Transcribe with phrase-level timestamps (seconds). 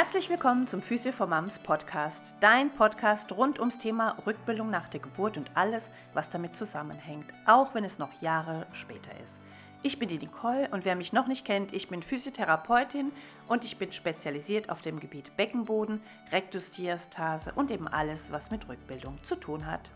[0.00, 5.00] Herzlich willkommen zum Physio for Moms Podcast, dein Podcast rund ums Thema Rückbildung nach der
[5.00, 9.34] Geburt und alles, was damit zusammenhängt, auch wenn es noch Jahre später ist.
[9.82, 13.10] Ich bin die Nicole und wer mich noch nicht kennt, ich bin Physiotherapeutin
[13.48, 19.18] und ich bin spezialisiert auf dem Gebiet Beckenboden, Rektusdiastase und eben alles, was mit Rückbildung
[19.24, 19.90] zu tun hat.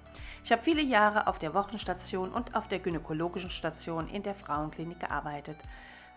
[0.45, 4.99] Ich habe viele Jahre auf der Wochenstation und auf der gynäkologischen Station in der Frauenklinik
[4.99, 5.59] gearbeitet.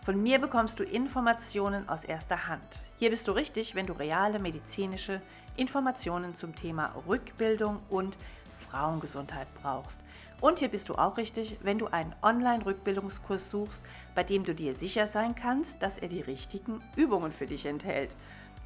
[0.04, 2.80] Von mir bekommst du Informationen aus erster Hand.
[2.98, 5.20] Hier bist du richtig, wenn du reale medizinische
[5.56, 8.16] Informationen zum Thema Rückbildung und
[8.70, 9.98] Frauengesundheit brauchst.
[10.40, 13.82] Und hier bist du auch richtig, wenn du einen Online-Rückbildungskurs suchst,
[14.14, 18.10] bei dem du dir sicher sein kannst, dass er die richtigen Übungen für dich enthält.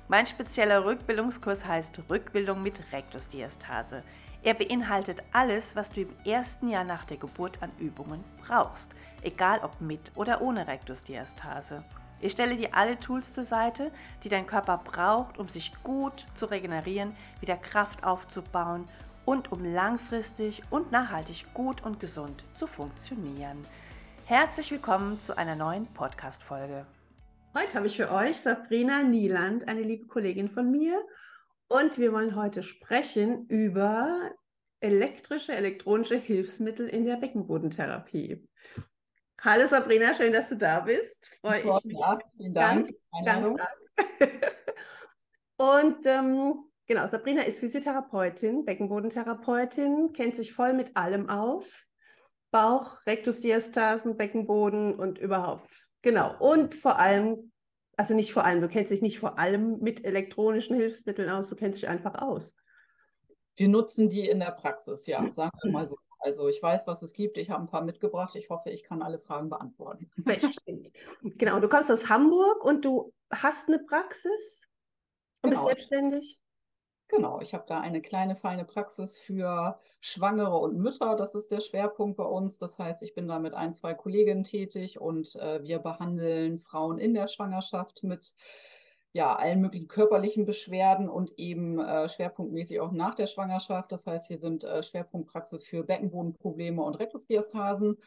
[0.09, 4.03] Mein spezieller Rückbildungskurs heißt Rückbildung mit Rektusdiastase.
[4.43, 8.89] Er beinhaltet alles, was du im ersten Jahr nach der Geburt an Übungen brauchst,
[9.21, 11.85] egal ob mit oder ohne Rektusdiastase.
[12.21, 13.91] Ich stelle dir alle Tools zur Seite,
[14.25, 18.89] die dein Körper braucht, um sich gut zu regenerieren, wieder Kraft aufzubauen
[19.27, 23.67] und um langfristig und nachhaltig gut und gesund zu funktionieren.
[24.25, 26.87] Herzlich willkommen zu einer neuen Podcast-Folge.
[27.55, 30.99] Heute habe ich für euch Sabrina Nieland, eine liebe Kollegin von mir.
[31.73, 34.33] Und wir wollen heute sprechen über
[34.81, 38.45] elektrische, elektronische Hilfsmittel in der Beckenbodentherapie.
[39.41, 41.31] Hallo Sabrina, schön, dass du da bist.
[41.41, 41.97] Freue ich mich.
[41.97, 42.91] Ja, vielen Dank.
[43.13, 44.57] Ganz, ganz stark.
[45.59, 51.87] Und ähm, Genau, Sabrina ist Physiotherapeutin, Beckenbodentherapeutin, kennt sich voll mit allem aus.
[52.51, 55.87] Bauch, Rektusdiastasen, Beckenboden und überhaupt.
[56.03, 56.37] Genau.
[56.41, 57.53] Und vor allem,
[58.01, 61.55] also nicht vor allem, du kennst dich nicht vor allem mit elektronischen Hilfsmitteln aus, du
[61.55, 62.55] kennst dich einfach aus.
[63.57, 65.99] Wir nutzen die in der Praxis, ja, sagen wir mal so.
[66.19, 67.37] Also ich weiß, was es gibt.
[67.37, 68.37] Ich habe ein paar mitgebracht.
[68.37, 70.11] Ich hoffe, ich kann alle Fragen beantworten.
[70.51, 70.91] Stimmt.
[71.23, 74.67] Genau, du kommst aus Hamburg und du hast eine Praxis
[75.43, 75.67] und genau.
[75.67, 76.39] bist selbstständig.
[77.11, 81.17] Genau, ich habe da eine kleine, feine Praxis für Schwangere und Mütter.
[81.17, 82.59] Das ist der Schwerpunkt bei uns.
[82.59, 86.99] Das heißt, ich bin da mit ein, zwei Kolleginnen tätig und äh, wir behandeln Frauen
[86.99, 88.35] in der Schwangerschaft mit
[89.13, 93.91] ja, allen möglichen körperlichen Beschwerden und eben äh, schwerpunktmäßig auch nach der Schwangerschaft.
[93.91, 97.99] Das heißt, wir sind äh, Schwerpunktpraxis für Beckenbodenprobleme und Rektusdiastasen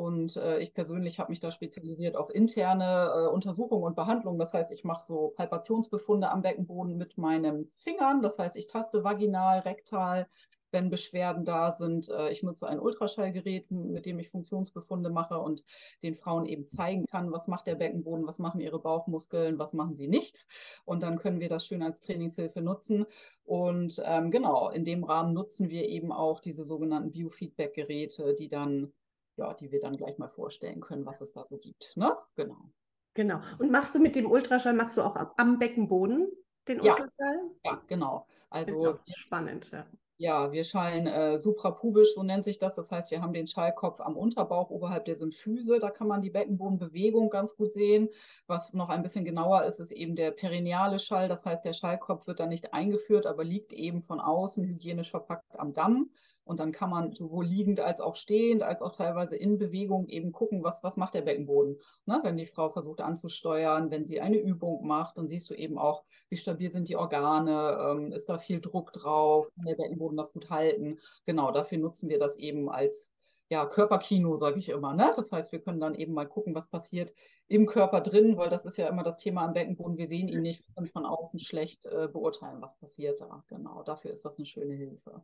[0.00, 4.38] und äh, ich persönlich habe mich da spezialisiert auf interne äh, Untersuchungen und Behandlungen.
[4.38, 8.22] Das heißt, ich mache so Palpationsbefunde am Beckenboden mit meinen Fingern.
[8.22, 10.26] Das heißt, ich taste vaginal, rektal,
[10.70, 12.08] wenn Beschwerden da sind.
[12.08, 15.64] Äh, ich nutze ein Ultraschallgerät, mit dem ich Funktionsbefunde mache und
[16.02, 19.96] den Frauen eben zeigen kann, was macht der Beckenboden, was machen ihre Bauchmuskeln, was machen
[19.96, 20.46] sie nicht.
[20.86, 23.04] Und dann können wir das schön als Trainingshilfe nutzen.
[23.44, 28.94] Und ähm, genau, in dem Rahmen nutzen wir eben auch diese sogenannten Biofeedback-Geräte, die dann
[29.40, 31.96] ja, die wir dann gleich mal vorstellen können, was es da so gibt.
[31.96, 32.14] Ne?
[32.36, 32.70] Genau.
[33.14, 33.40] Genau.
[33.58, 36.28] Und machst du mit dem Ultraschall, machst du auch am Beckenboden
[36.68, 36.92] den ja.
[36.92, 37.40] Ultraschall?
[37.64, 38.26] Ja, genau.
[38.50, 38.98] Also genau.
[39.14, 39.86] spannend, ja.
[40.18, 42.74] Ja, wir schallen äh, suprapubisch, so nennt sich das.
[42.74, 45.78] Das heißt, wir haben den Schallkopf am Unterbauch oberhalb der Symphyse.
[45.78, 48.10] Da kann man die Beckenbodenbewegung ganz gut sehen.
[48.46, 51.26] Was noch ein bisschen genauer ist, ist eben der perineale Schall.
[51.26, 55.58] Das heißt, der Schallkopf wird dann nicht eingeführt, aber liegt eben von außen hygienisch verpackt
[55.58, 56.10] am Damm.
[56.50, 60.32] Und dann kann man sowohl liegend als auch stehend, als auch teilweise in Bewegung eben
[60.32, 61.78] gucken, was, was macht der Beckenboden.
[62.06, 62.18] Ne?
[62.24, 66.02] Wenn die Frau versucht anzusteuern, wenn sie eine Übung macht, dann siehst du eben auch,
[66.28, 70.32] wie stabil sind die Organe, ähm, ist da viel Druck drauf, kann der Beckenboden das
[70.32, 70.98] gut halten.
[71.24, 73.12] Genau, dafür nutzen wir das eben als
[73.48, 74.92] ja, Körperkino, sage ich immer.
[74.92, 75.12] Ne?
[75.14, 77.12] Das heißt, wir können dann eben mal gucken, was passiert
[77.46, 79.98] im Körper drin, weil das ist ja immer das Thema am Beckenboden.
[79.98, 83.44] Wir sehen ihn nicht, wir können von außen schlecht äh, beurteilen, was passiert da.
[83.46, 85.22] Genau, dafür ist das eine schöne Hilfe.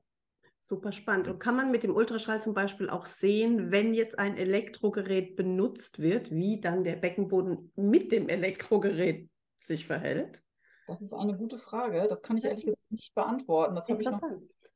[0.61, 1.28] Super spannend.
[1.28, 6.00] Und kann man mit dem Ultraschall zum Beispiel auch sehen, wenn jetzt ein Elektrogerät benutzt
[6.00, 9.28] wird, wie dann der Beckenboden mit dem Elektrogerät
[9.59, 10.43] sich verhält?
[10.89, 12.06] Das ist eine gute Frage.
[12.09, 13.75] Das kann ich ehrlich gesagt nicht beantworten.
[13.75, 14.21] Das habe ich noch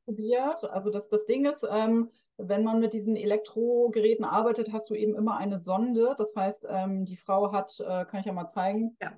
[0.05, 0.63] probiert.
[0.65, 5.15] Also das, das Ding ist, ähm, wenn man mit diesen Elektrogeräten arbeitet, hast du eben
[5.15, 6.15] immer eine Sonde.
[6.17, 9.13] Das heißt, ähm, die Frau hat, äh, kann ich ja mal zeigen, ja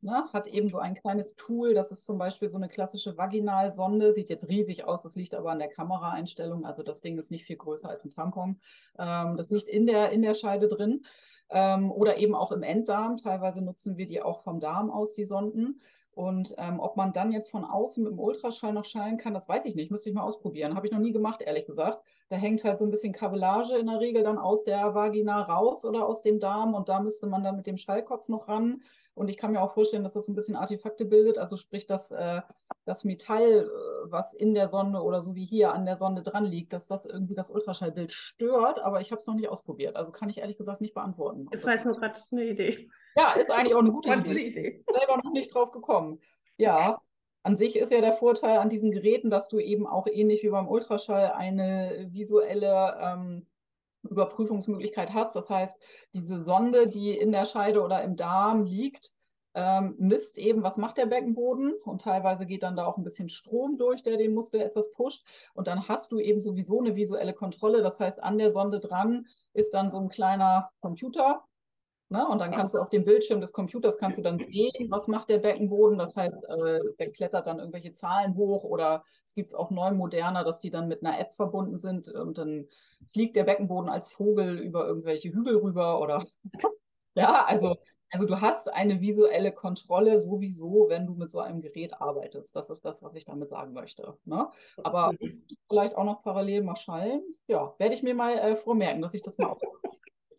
[0.00, 4.12] ne, hat eben so ein kleines Tool, das ist zum Beispiel so eine klassische Vaginalsonde,
[4.12, 7.44] sieht jetzt riesig aus, das liegt aber an der Kameraeinstellung, also das Ding ist nicht
[7.44, 8.60] viel größer als ein Tampon.
[8.98, 11.04] Ähm, das liegt in der, in der Scheide drin
[11.50, 15.24] ähm, oder eben auch im Enddarm, teilweise nutzen wir die auch vom Darm aus, die
[15.24, 15.80] Sonden.
[16.18, 19.48] Und ähm, ob man dann jetzt von außen mit dem Ultraschall noch schallen kann, das
[19.48, 19.92] weiß ich nicht.
[19.92, 20.74] Müsste ich mal ausprobieren.
[20.74, 22.02] Habe ich noch nie gemacht, ehrlich gesagt.
[22.28, 25.84] Da hängt halt so ein bisschen Kabellage in der Regel dann aus der Vagina raus
[25.84, 26.74] oder aus dem Darm.
[26.74, 28.82] Und da müsste man dann mit dem Schallkopf noch ran.
[29.18, 32.10] Und ich kann mir auch vorstellen, dass das ein bisschen Artefakte bildet, also sprich, dass
[32.10, 32.40] äh,
[32.84, 36.44] das Metall, äh, was in der Sonde oder so wie hier an der Sonde dran
[36.44, 39.96] liegt, dass das irgendwie das Ultraschallbild stört, aber ich habe es noch nicht ausprobiert.
[39.96, 41.46] Also kann ich ehrlich gesagt nicht beantworten.
[41.46, 42.88] War jetzt nur gerade eine Idee.
[43.16, 44.46] Ja, ist eigentlich auch eine gute Idee.
[44.46, 44.84] Idee.
[44.88, 46.20] Selber noch nicht drauf gekommen.
[46.56, 47.00] Ja,
[47.42, 50.50] an sich ist ja der Vorteil an diesen Geräten, dass du eben auch ähnlich wie
[50.50, 53.46] beim Ultraschall eine visuelle ähm,
[54.02, 55.34] Überprüfungsmöglichkeit hast.
[55.34, 55.76] Das heißt,
[56.12, 59.12] diese Sonde, die in der Scheide oder im Darm liegt,
[59.54, 63.28] ähm, misst eben, was macht der Beckenboden und teilweise geht dann da auch ein bisschen
[63.28, 67.32] Strom durch, der den Muskel etwas pusht und dann hast du eben sowieso eine visuelle
[67.32, 67.82] Kontrolle.
[67.82, 71.44] Das heißt, an der Sonde dran ist dann so ein kleiner Computer,
[72.10, 72.26] Ne?
[72.26, 75.28] Und dann kannst du auf dem Bildschirm des Computers kannst du dann sehen, was macht
[75.28, 75.98] der Beckenboden.
[75.98, 80.42] Das heißt, äh, der klettert dann irgendwelche Zahlen hoch oder es gibt auch neu moderner,
[80.42, 82.66] dass die dann mit einer App verbunden sind und dann
[83.04, 86.24] fliegt der Beckenboden als Vogel über irgendwelche Hügel rüber oder
[87.14, 87.76] ja, also,
[88.10, 92.56] also du hast eine visuelle Kontrolle sowieso, wenn du mit so einem Gerät arbeitest.
[92.56, 94.16] Das ist das, was ich damit sagen möchte.
[94.24, 94.48] Ne?
[94.82, 95.12] Aber
[95.68, 97.20] vielleicht auch noch parallel mal schallen.
[97.48, 99.60] Ja, werde ich mir mal äh, vormerken, dass ich das mal auch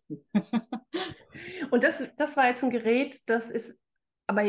[1.70, 3.78] Und das, das war jetzt ein Gerät, das ist,
[4.26, 4.44] aber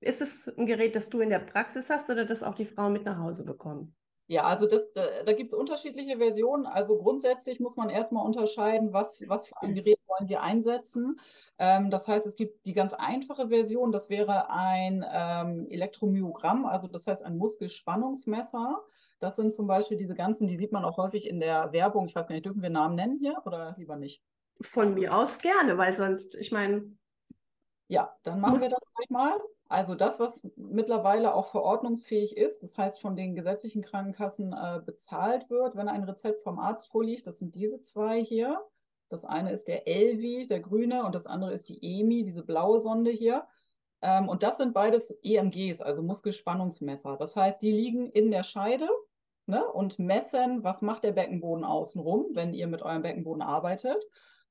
[0.00, 2.92] ist es ein Gerät, das du in der Praxis hast oder das auch die Frauen
[2.92, 3.94] mit nach Hause bekommen?
[4.30, 6.64] Ja, also das, da, da gibt es unterschiedliche Versionen.
[6.64, 11.18] Also grundsätzlich muss man erstmal unterscheiden, was, was für ein Gerät wollen wir einsetzen.
[11.58, 16.86] Ähm, das heißt, es gibt die ganz einfache Version, das wäre ein ähm, Elektromyogramm, also
[16.86, 18.80] das heißt ein Muskelspannungsmesser.
[19.18, 22.06] Das sind zum Beispiel diese ganzen, die sieht man auch häufig in der Werbung.
[22.06, 24.22] Ich weiß gar nicht, dürfen wir Namen nennen hier oder lieber nicht?
[24.60, 26.96] Von mir aus gerne, weil sonst, ich meine.
[27.88, 29.40] Ja, dann machen wir das gleich mal.
[29.68, 35.48] Also das, was mittlerweile auch verordnungsfähig ist, das heißt von den gesetzlichen Krankenkassen äh, bezahlt
[35.48, 38.60] wird, wenn ein Rezept vom Arzt vorliegt, das sind diese zwei hier.
[39.08, 42.80] Das eine ist der Elvi, der grüne, und das andere ist die EMI, diese blaue
[42.80, 43.46] Sonde hier.
[44.02, 47.16] Ähm, und das sind beides EMGs, also Muskelspannungsmesser.
[47.16, 48.88] Das heißt, die liegen in der Scheide
[49.46, 54.02] ne, und messen, was macht der Beckenboden außenrum, wenn ihr mit eurem Beckenboden arbeitet.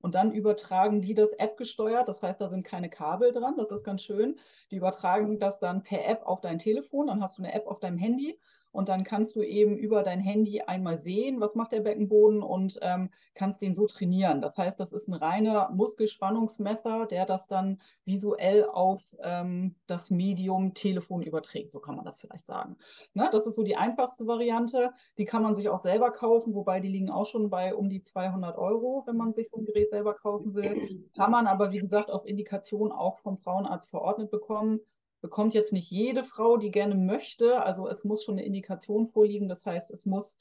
[0.02, 2.08] Und dann übertragen die das App gesteuert.
[2.08, 3.56] Das heißt, da sind keine Kabel dran.
[3.58, 4.38] Das ist ganz schön.
[4.72, 7.08] Die übertragen das dann per App auf dein Telefon.
[7.08, 8.40] Dann hast du eine App auf deinem Handy
[8.72, 12.80] und dann kannst du eben über dein Handy einmal sehen, was macht der Beckenboden und
[12.82, 14.42] ähm, kannst den so trainieren.
[14.42, 20.74] Das heißt, das ist ein reiner Muskelspannungsmesser, der das dann visuell auf ähm, das Medium
[20.74, 21.72] Telefon überträgt.
[21.72, 22.78] So kann man das vielleicht sagen.
[23.14, 23.30] Ne?
[23.32, 24.92] Das ist so die einfachste Variante.
[25.18, 28.02] Die kann man sich auch selber kaufen, wobei die liegen auch schon bei um die
[28.02, 31.08] 200 Euro, wenn man sich so ein Gerät selber kaufen will.
[31.16, 34.80] Kann man aber, wie gesagt, auf Indikation auch vom Frauenarzt verordnet bekommen
[35.22, 37.62] bekommt jetzt nicht jede Frau, die gerne möchte.
[37.64, 39.50] Also es muss schon eine Indikation vorliegen.
[39.50, 40.38] Das heißt, es muss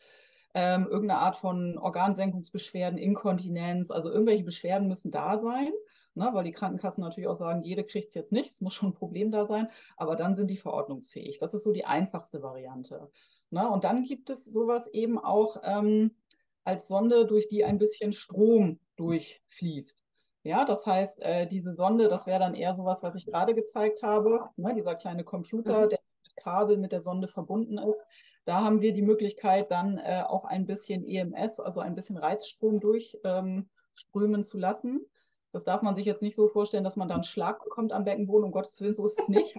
[0.54, 5.72] ähm, irgendeine Art von Organsenkungsbeschwerden, Inkontinenz, also irgendwelche Beschwerden müssen da sein.
[6.14, 8.88] Ne, weil die Krankenkassen natürlich auch sagen, jede kriegt es jetzt nicht, es muss schon
[8.88, 11.38] ein Problem da sein, aber dann sind die verordnungsfähig.
[11.38, 13.08] Das ist so die einfachste Variante.
[13.50, 16.16] Ne, und dann gibt es sowas eben auch ähm,
[16.64, 20.02] als Sonde, durch die ein bisschen Strom durchfließt.
[20.48, 24.02] Ja, das heißt, äh, diese Sonde, das wäre dann eher sowas, was ich gerade gezeigt
[24.02, 25.88] habe, ne, dieser kleine Computer, mhm.
[25.90, 28.00] der mit Kabel mit der Sonde verbunden ist.
[28.46, 32.80] Da haben wir die Möglichkeit, dann äh, auch ein bisschen EMS, also ein bisschen Reizstrom
[32.80, 33.66] durchströmen
[34.14, 35.04] ähm, zu lassen.
[35.52, 38.46] Das darf man sich jetzt nicht so vorstellen, dass man dann Schlag bekommt am Beckenboden.
[38.46, 39.54] Um Gottes Willen, so ist es nicht.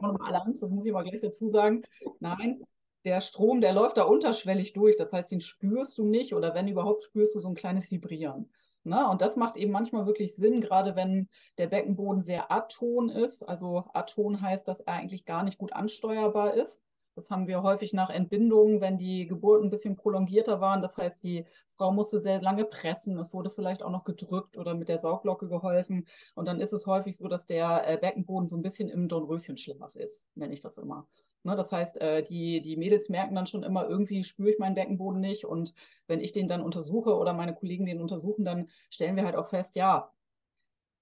[0.00, 1.82] Alle Angst, das muss ich mal gleich dazu sagen.
[2.18, 2.64] Nein,
[3.04, 4.96] der Strom, der läuft da unterschwellig durch.
[4.96, 8.50] Das heißt, den spürst du nicht oder wenn überhaupt spürst du so ein kleines Vibrieren.
[8.84, 9.08] Ne?
[9.08, 13.42] Und das macht eben manchmal wirklich Sinn, gerade wenn der Beckenboden sehr aton ist.
[13.42, 16.82] Also aton heißt, dass er eigentlich gar nicht gut ansteuerbar ist.
[17.14, 20.80] Das haben wir häufig nach Entbindungen, wenn die Geburten ein bisschen prolongierter waren.
[20.80, 23.18] Das heißt, die Frau musste sehr lange pressen.
[23.18, 26.06] Es wurde vielleicht auch noch gedrückt oder mit der Saugglocke geholfen.
[26.34, 29.94] Und dann ist es häufig so, dass der äh, Beckenboden so ein bisschen im Dornröschenschlaf
[29.94, 31.06] ist, nenne ich das immer.
[31.44, 34.76] Ne, das heißt, äh, die, die Mädels merken dann schon immer, irgendwie spüre ich meinen
[34.76, 35.44] Beckenboden nicht.
[35.44, 35.74] Und
[36.06, 39.48] wenn ich den dann untersuche oder meine Kollegen den untersuchen, dann stellen wir halt auch
[39.48, 40.12] fest, ja,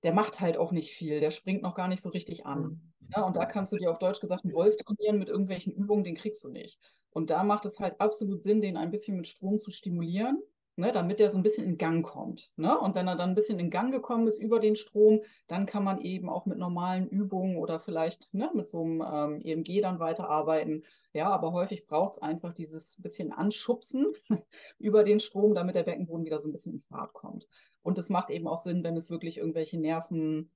[0.02, 2.62] der macht halt auch nicht viel, der springt noch gar nicht so richtig an.
[2.62, 2.80] Mhm.
[3.16, 6.04] Ja, und da kannst du dir auf Deutsch gesagt einen Wolf trainieren mit irgendwelchen Übungen,
[6.04, 6.78] den kriegst du nicht.
[7.10, 10.42] Und da macht es halt absolut Sinn, den ein bisschen mit Strom zu stimulieren
[10.76, 12.50] ne, damit er so ein bisschen in Gang kommt.
[12.56, 12.78] Ne?
[12.78, 15.84] Und wenn er dann ein bisschen in Gang gekommen ist über den Strom, dann kann
[15.84, 19.98] man eben auch mit normalen Übungen oder vielleicht ne, mit so einem ähm, EMG dann
[19.98, 20.84] weiterarbeiten.
[21.12, 24.06] Ja, aber häufig braucht es einfach dieses bisschen Anschubsen
[24.78, 27.46] über den Strom, damit der Beckenboden wieder so ein bisschen in Fahrt kommt.
[27.82, 30.50] Und es macht eben auch Sinn, wenn es wirklich irgendwelche Nerven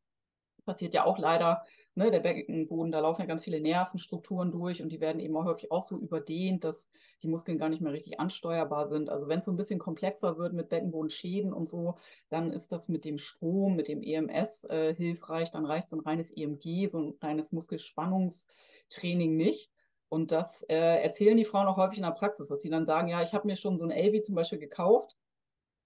[0.64, 1.62] passiert ja auch leider,
[1.94, 5.44] ne, der Beckenboden, da laufen ja ganz viele Nervenstrukturen durch und die werden eben auch
[5.44, 6.88] häufig auch so überdehnt, dass
[7.23, 9.09] die Muskeln gar nicht mehr richtig ansteuerbar sind.
[9.09, 11.97] Also wenn es so ein bisschen komplexer wird mit Beckenbodenschäden und so,
[12.28, 15.50] dann ist das mit dem Strom, mit dem EMS äh, hilfreich.
[15.50, 19.71] Dann reicht so ein reines EMG, so ein reines Muskelspannungstraining nicht.
[20.09, 23.09] Und das äh, erzählen die Frauen auch häufig in der Praxis, dass sie dann sagen,
[23.09, 25.16] ja, ich habe mir schon so ein LV zum Beispiel gekauft,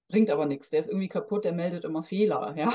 [0.09, 2.71] bringt aber nichts, der ist irgendwie kaputt, der meldet immer Fehler, ja.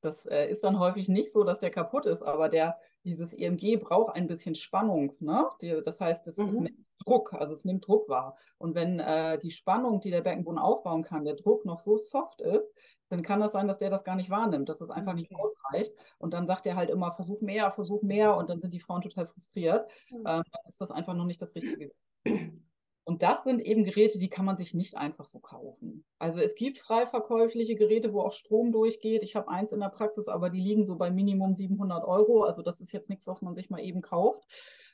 [0.00, 3.76] Das äh, ist dann häufig nicht so, dass der kaputt ist, aber der, dieses EMG
[3.76, 5.14] braucht ein bisschen Spannung.
[5.20, 5.46] Ne?
[5.60, 6.48] Die, das heißt, es, mhm.
[6.48, 8.36] es nimmt Druck, also es nimmt Druck wahr.
[8.58, 12.40] Und wenn äh, die Spannung, die der Beckenboden aufbauen kann, der Druck noch so soft
[12.40, 12.72] ist,
[13.08, 15.22] dann kann das sein, dass der das gar nicht wahrnimmt, dass es einfach okay.
[15.22, 15.92] nicht ausreicht.
[16.18, 18.36] Und dann sagt er halt immer, versuch mehr, versuch mehr.
[18.36, 19.90] Und dann sind die Frauen total frustriert.
[20.10, 20.18] Mhm.
[20.18, 21.92] Ähm, dann ist das einfach noch nicht das Richtige.
[23.04, 26.04] Und das sind eben Geräte, die kann man sich nicht einfach so kaufen.
[26.18, 29.22] Also es gibt frei verkäufliche Geräte, wo auch Strom durchgeht.
[29.22, 32.42] Ich habe eins in der Praxis, aber die liegen so bei Minimum 700 Euro.
[32.42, 34.44] Also das ist jetzt nichts, was man sich mal eben kauft.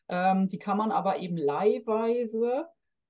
[0.08, 2.66] Ähm, die kann man aber eben leihweise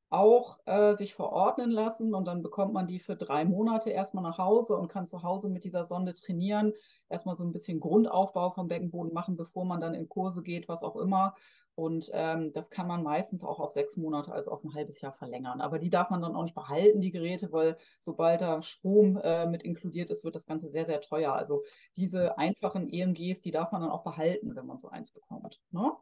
[0.08, 4.38] auch äh, sich verordnen lassen und dann bekommt man die für drei Monate erstmal nach
[4.38, 6.72] Hause und kann zu Hause mit dieser Sonde trainieren,
[7.08, 10.84] erstmal so ein bisschen Grundaufbau vom Beckenboden machen, bevor man dann in Kurse geht, was
[10.84, 11.34] auch immer.
[11.74, 15.12] Und ähm, das kann man meistens auch auf sechs Monate, also auf ein halbes Jahr
[15.12, 15.60] verlängern.
[15.60, 19.46] Aber die darf man dann auch nicht behalten, die Geräte, weil sobald da Strom äh,
[19.46, 21.34] mit inkludiert ist, wird das Ganze sehr, sehr teuer.
[21.34, 21.64] Also
[21.96, 25.60] diese einfachen EMGs, die darf man dann auch behalten, wenn man so eins bekommt.
[25.70, 25.92] Ne?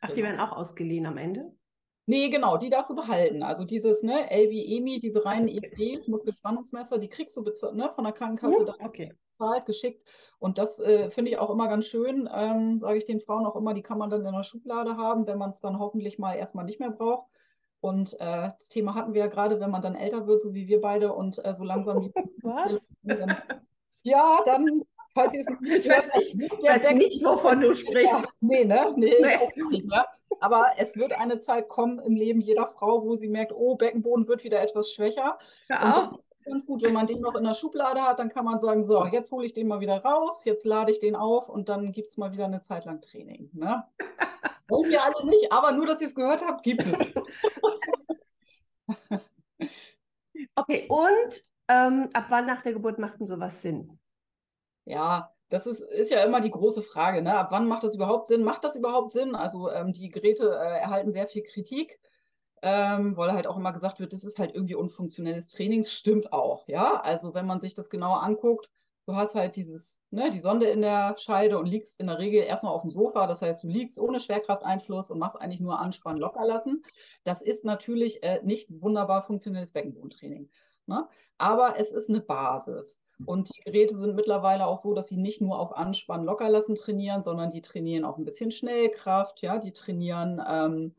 [0.00, 0.28] Ach, die genau.
[0.28, 1.52] werden auch ausgeliehen am Ende?
[2.08, 3.42] Nee, genau, die darfst du behalten.
[3.42, 8.64] Also dieses ne, LV-EMI, diese reinen EEGs, Muskelspannungsmesser, die kriegst du ne, von der Krankenkasse
[8.66, 9.12] ja, okay.
[9.30, 10.08] bezahlt, geschickt.
[10.38, 13.56] Und das äh, finde ich auch immer ganz schön, ähm, sage ich den Frauen auch
[13.56, 16.32] immer, die kann man dann in der Schublade haben, wenn man es dann hoffentlich mal
[16.32, 17.28] erstmal nicht mehr braucht.
[17.80, 20.66] Und äh, das Thema hatten wir ja gerade, wenn man dann älter wird, so wie
[20.66, 22.10] wir beide, und äh, so langsam die.
[22.42, 22.96] Was?
[24.02, 24.80] Ja, dann
[25.26, 28.24] es nicht Ich weiß nicht, ich weiß nicht wovon du sprichst.
[28.24, 28.92] Ja, nee, ne?
[28.96, 29.64] Nee, nee.
[29.70, 30.04] Nicht, ne?
[30.40, 34.28] Aber es wird eine Zeit kommen im Leben jeder Frau, wo sie merkt, oh, Beckenboden
[34.28, 35.38] wird wieder etwas schwächer.
[35.68, 36.10] Ja.
[36.10, 38.82] Und ganz gut, wenn man den noch in der Schublade hat, dann kann man sagen,
[38.82, 41.92] so, jetzt hole ich den mal wieder raus, jetzt lade ich den auf und dann
[41.92, 43.50] gibt es mal wieder eine Zeit lang Training.
[43.52, 43.84] Ne?
[44.68, 46.98] Wollen wir alle nicht, aber nur, dass ihr es gehört habt, gibt es.
[50.54, 53.98] okay, und ähm, ab wann nach der Geburt macht denn sowas Sinn?
[54.88, 57.22] Ja, das ist, ist ja immer die große Frage.
[57.22, 57.36] Ne?
[57.38, 58.42] Ab wann macht das überhaupt Sinn?
[58.42, 59.34] Macht das überhaupt Sinn?
[59.34, 62.00] Also ähm, die Geräte äh, erhalten sehr viel Kritik,
[62.62, 65.84] ähm, weil halt auch immer gesagt wird, das ist halt irgendwie unfunktionelles Training.
[65.84, 67.00] Stimmt auch, ja.
[67.02, 68.70] Also wenn man sich das genauer anguckt,
[69.06, 72.42] du hast halt dieses, ne, die Sonde in der Scheide und liegst in der Regel
[72.42, 73.26] erstmal auf dem Sofa.
[73.26, 76.82] Das heißt, du liegst ohne Schwerkrafteinfluss und machst eigentlich nur Anspannen locker lassen.
[77.24, 80.48] Das ist natürlich äh, nicht wunderbar funktionelles Beckenbodentraining.
[80.88, 81.06] Ne?
[81.38, 83.00] Aber es ist eine Basis.
[83.24, 86.76] Und die Geräte sind mittlerweile auch so, dass sie nicht nur auf Anspannen locker lassen
[86.76, 90.94] trainieren, sondern die trainieren auch ein bisschen Schnellkraft, ja, die trainieren, ähm,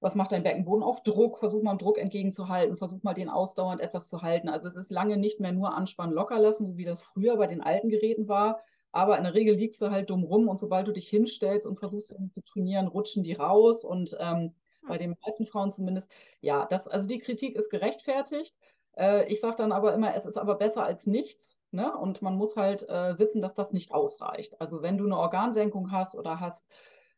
[0.00, 4.08] was macht dein Beckenboden auf Druck, versuch mal Druck entgegenzuhalten, versuch mal den ausdauernd etwas
[4.08, 4.48] zu halten.
[4.48, 7.46] Also es ist lange nicht mehr nur Anspannen locker lassen, so wie das früher bei
[7.46, 8.60] den alten Geräten war.
[8.92, 11.78] Aber in der Regel liegst du halt dumm rum und sobald du dich hinstellst und
[11.78, 13.84] versuchst zu trainieren, rutschen die raus.
[13.84, 14.54] Und ähm,
[14.86, 16.10] bei den meisten Frauen zumindest,
[16.40, 18.54] ja, das, also die Kritik ist gerechtfertigt.
[18.96, 21.58] Äh, ich sage dann aber immer, es ist aber besser als nichts.
[21.70, 21.96] Ne?
[21.96, 24.60] Und man muss halt äh, wissen, dass das nicht ausreicht.
[24.60, 26.66] Also wenn du eine Organsenkung hast oder hast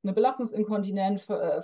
[0.02, 1.60] eine Belastungsinkontinenz, äh,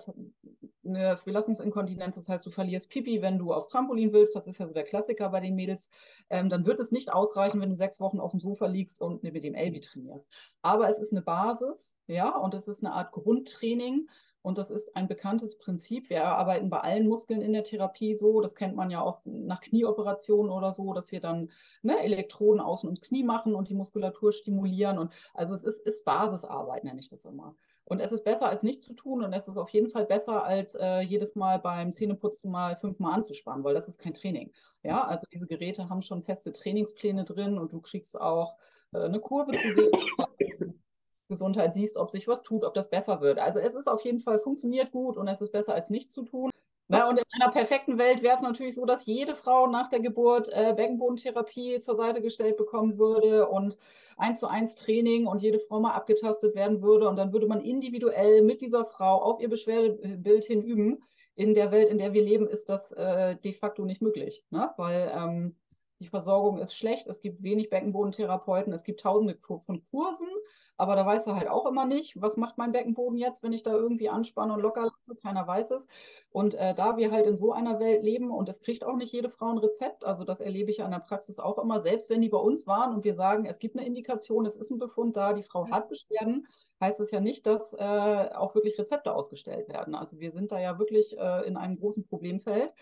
[0.85, 4.67] eine Belastungsinkontinenz, das heißt, du verlierst Pipi, wenn du aufs Trampolin willst, das ist ja
[4.67, 5.89] so der Klassiker bei den Mädels,
[6.31, 9.23] ähm, dann wird es nicht ausreichen, wenn du sechs Wochen auf dem Sofa liegst und
[9.23, 10.29] mit dem Elbi trainierst.
[10.63, 14.09] Aber es ist eine Basis, ja, und es ist eine Art Grundtraining,
[14.45, 16.11] und das ist ein bekanntes Prinzip.
[16.11, 18.43] Wir arbeiten bei allen Muskeln in der Therapie so.
[18.43, 22.87] Das kennt man ja auch nach Knieoperationen oder so, dass wir dann ne, Elektroden außen
[22.87, 24.99] ums Knie machen und die Muskulatur stimulieren.
[24.99, 27.57] Und also es ist, ist Basisarbeit, nenne ich das immer.
[27.87, 30.45] Und es ist besser als nichts zu tun und es ist auf jeden Fall besser
[30.45, 34.53] als äh, jedes Mal beim Zähneputzen mal fünfmal anzuspannen, weil das ist kein Training.
[34.83, 38.59] Ja, also diese Geräte haben schon feste Trainingspläne drin und du kriegst auch
[38.93, 39.91] äh, eine Kurve zu sehen.
[41.29, 43.39] Gesundheit siehst, ob sich was tut, ob das besser wird.
[43.39, 46.23] Also es ist auf jeden Fall, funktioniert gut und es ist besser als nichts zu
[46.23, 46.51] tun.
[46.87, 50.01] Na, und in einer perfekten Welt wäre es natürlich so, dass jede Frau nach der
[50.01, 53.79] Geburt äh, Beckenbodentherapie zur Seite gestellt bekommen würde und
[54.19, 57.09] eins zu eins Training und jede Frau mal abgetastet werden würde.
[57.09, 61.03] Und dann würde man individuell mit dieser Frau auf ihr Beschwerdebild hin üben.
[61.37, 64.71] In der Welt, in der wir leben, ist das äh, de facto nicht möglich, ne?
[64.77, 65.57] weil ähm,
[66.01, 70.29] die Versorgung ist schlecht, es gibt wenig Beckenbodentherapeuten, es gibt tausende von Kursen,
[70.77, 73.63] aber da weißt du halt auch immer nicht, was macht mein Beckenboden jetzt, wenn ich
[73.63, 75.87] da irgendwie anspanne und locker lasse, keiner weiß es.
[76.31, 79.13] Und äh, da wir halt in so einer Welt leben und es kriegt auch nicht
[79.13, 82.11] jede Frau ein Rezept, also das erlebe ich ja in der Praxis auch immer, selbst
[82.11, 84.79] wenn die bei uns waren und wir sagen, es gibt eine Indikation, es ist ein
[84.79, 86.49] Befund da, die Frau hat Beschwerden,
[86.81, 87.79] heißt es ja nicht, dass äh,
[88.35, 89.95] auch wirklich Rezepte ausgestellt werden.
[89.95, 92.73] Also wir sind da ja wirklich äh, in einem großen Problemfeld.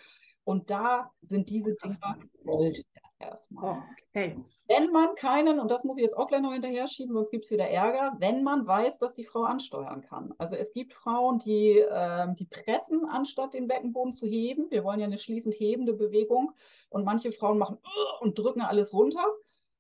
[0.45, 2.85] Und da sind diese Dinger Gold
[3.23, 3.83] erstmal.
[4.11, 4.37] Okay.
[4.69, 7.45] Wenn man keinen, und das muss ich jetzt auch gleich noch hinterher schieben, sonst gibt
[7.45, 10.35] es wieder Ärger, wenn man weiß, dass die Frau ansteuern kann.
[10.39, 14.71] Also es gibt Frauen, die, äh, die pressen, anstatt den Beckenboden zu heben.
[14.71, 16.53] Wir wollen ja eine schließend hebende Bewegung.
[16.91, 17.79] Und manche Frauen machen
[18.21, 19.25] und drücken alles runter.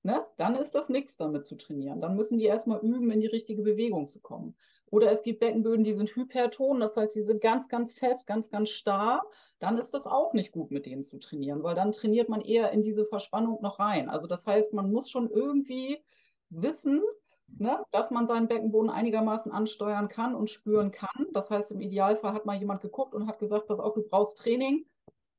[0.02, 2.00] ne, dann ist das nichts damit zu trainieren.
[2.00, 4.56] Dann müssen die erstmal üben, in die richtige Bewegung zu kommen.
[4.90, 8.50] Oder es gibt Beckenböden, die sind hyperton, das heißt, sie sind ganz, ganz fest, ganz,
[8.50, 9.22] ganz starr.
[9.62, 12.72] Dann ist das auch nicht gut, mit denen zu trainieren, weil dann trainiert man eher
[12.72, 14.10] in diese Verspannung noch rein.
[14.10, 16.02] Also das heißt, man muss schon irgendwie
[16.50, 17.00] wissen,
[17.46, 21.28] ne, dass man seinen Beckenboden einigermaßen ansteuern kann und spüren kann.
[21.32, 24.38] Das heißt, im Idealfall hat mal jemand geguckt und hat gesagt, pass auf, du brauchst
[24.38, 24.84] Training.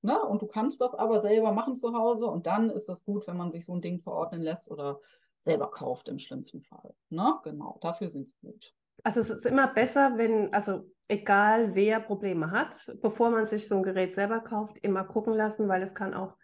[0.02, 0.22] Ne?
[0.22, 3.38] Und du kannst das aber selber machen zu Hause und dann ist das gut, wenn
[3.38, 5.00] man sich so ein Ding verordnen lässt oder
[5.38, 6.94] selber kauft im schlimmsten Fall.
[7.10, 7.40] Ne?
[7.44, 8.74] Genau, dafür sind sie gut.
[9.04, 13.76] Also es ist immer besser, wenn, also egal wer Probleme hat, bevor man sich so
[13.76, 16.36] ein Gerät selber kauft, immer gucken lassen, weil es kann auch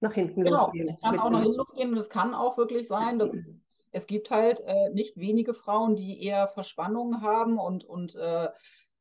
[0.00, 0.88] nach hinten genau, losgehen.
[0.88, 3.56] Es kann auch nach hinten losgehen und es kann auch wirklich sein, dass es,
[3.92, 8.48] es gibt halt äh, nicht wenige Frauen, die eher Verspannungen haben und, und äh,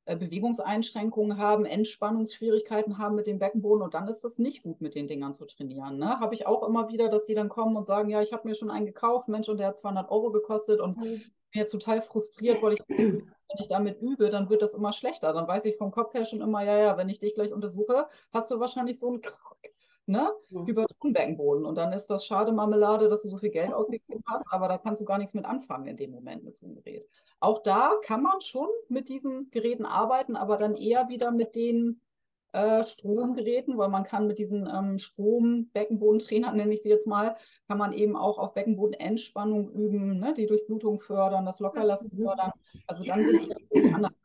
[0.05, 4.95] äh, Bewegungseinschränkungen haben, Entspannungsschwierigkeiten haben mit dem Beckenboden und dann ist das nicht gut, mit
[4.95, 5.97] den Dingern zu trainieren.
[5.97, 6.19] Ne?
[6.19, 8.55] Habe ich auch immer wieder, dass die dann kommen und sagen, ja, ich habe mir
[8.55, 11.01] schon einen gekauft, Mensch, und der hat 200 Euro gekostet und mhm.
[11.01, 11.21] bin
[11.53, 15.33] jetzt total frustriert, weil ich, wenn ich damit übe, dann wird das immer schlechter.
[15.33, 18.07] Dann weiß ich vom Kopf her schon immer, ja, ja, wenn ich dich gleich untersuche,
[18.31, 19.21] hast du wahrscheinlich so ein
[20.05, 20.65] ne, mhm.
[20.65, 21.65] über Tonbeckenboden.
[21.65, 24.77] Und dann ist das schade Marmelade, dass du so viel Geld ausgegeben hast, aber da
[24.77, 27.07] kannst du gar nichts mit anfangen in dem Moment mit so einem Gerät.
[27.39, 32.01] Auch da kann man schon mit diesen Geräten arbeiten, aber dann eher wieder mit den
[32.53, 37.35] äh, Stromgeräten, weil man kann mit diesen ähm, Strom-Beckenbodentrainern, nenne ich sie jetzt mal,
[37.67, 42.23] kann man eben auch auf Beckenbodenentspannung üben, ne, die Durchblutung fördern, das Lockerlassen mhm.
[42.23, 42.51] fördern.
[42.87, 44.15] Also dann sind die anderen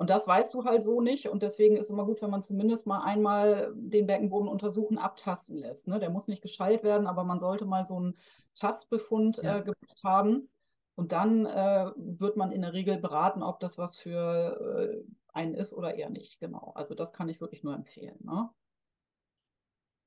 [0.00, 1.28] und das weißt du halt so nicht.
[1.28, 5.58] Und deswegen ist es immer gut, wenn man zumindest mal einmal den Beckenboden untersuchen, abtasten
[5.58, 5.88] lässt.
[5.88, 5.98] Ne?
[5.98, 8.16] Der muss nicht geschallt werden, aber man sollte mal so einen
[8.54, 9.58] Tastbefund ja.
[9.58, 10.48] äh, gemacht haben.
[10.94, 15.54] Und dann äh, wird man in der Regel beraten, ob das was für äh, einen
[15.54, 16.40] ist oder eher nicht.
[16.40, 16.72] Genau.
[16.74, 18.18] Also das kann ich wirklich nur empfehlen.
[18.20, 18.50] Ne?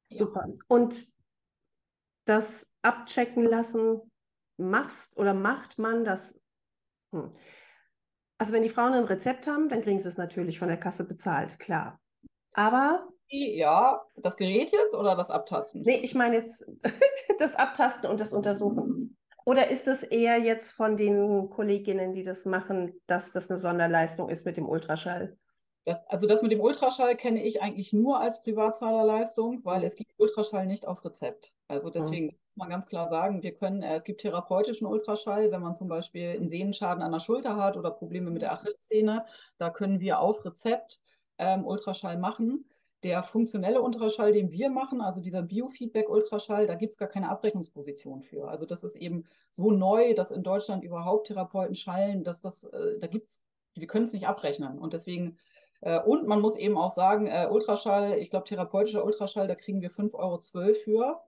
[0.09, 0.17] Ja.
[0.17, 0.47] Super.
[0.67, 1.07] Und
[2.25, 4.01] das abchecken lassen
[4.57, 6.39] machst oder macht man das?
[7.11, 7.31] Hm.
[8.37, 11.05] Also wenn die Frauen ein Rezept haben, dann kriegen sie es natürlich von der Kasse
[11.05, 11.99] bezahlt, klar.
[12.53, 13.07] Aber.
[13.29, 15.81] Ja, das Gerät jetzt oder das Abtasten?
[15.81, 16.65] Nee, ich meine jetzt
[17.39, 19.17] das Abtasten und das Untersuchen.
[19.45, 24.29] Oder ist es eher jetzt von den Kolleginnen, die das machen, dass das eine Sonderleistung
[24.29, 25.37] ist mit dem Ultraschall?
[25.85, 29.85] Das, also das mit dem Ultraschall kenne ich eigentlich nur als Privatzahlerleistung, weil mhm.
[29.85, 31.53] es gibt Ultraschall nicht auf Rezept.
[31.67, 31.93] Also mhm.
[31.93, 32.31] deswegen mhm.
[32.31, 35.89] muss man ganz klar sagen, wir können, äh, es gibt therapeutischen Ultraschall, wenn man zum
[35.89, 39.25] Beispiel einen Sehnenschaden an der Schulter hat oder Probleme mit der Achillessehne,
[39.57, 41.01] da können wir auf Rezept
[41.37, 42.69] ähm, Ultraschall machen.
[43.03, 48.23] Der funktionelle Ultraschall, den wir machen, also dieser Biofeedback-Ultraschall, da gibt es gar keine Abrechnungsposition
[48.23, 48.47] für.
[48.47, 52.99] Also das ist eben so neu, dass in Deutschland überhaupt Therapeuten schallen, dass das, äh,
[52.99, 53.43] da gibt es,
[53.75, 54.79] wir können es nicht abrechnen.
[54.79, 55.37] Und deswegen
[55.83, 59.81] äh, und man muss eben auch sagen, äh, Ultraschall, ich glaube, therapeutischer Ultraschall, da kriegen
[59.81, 61.21] wir 5,12 Euro für.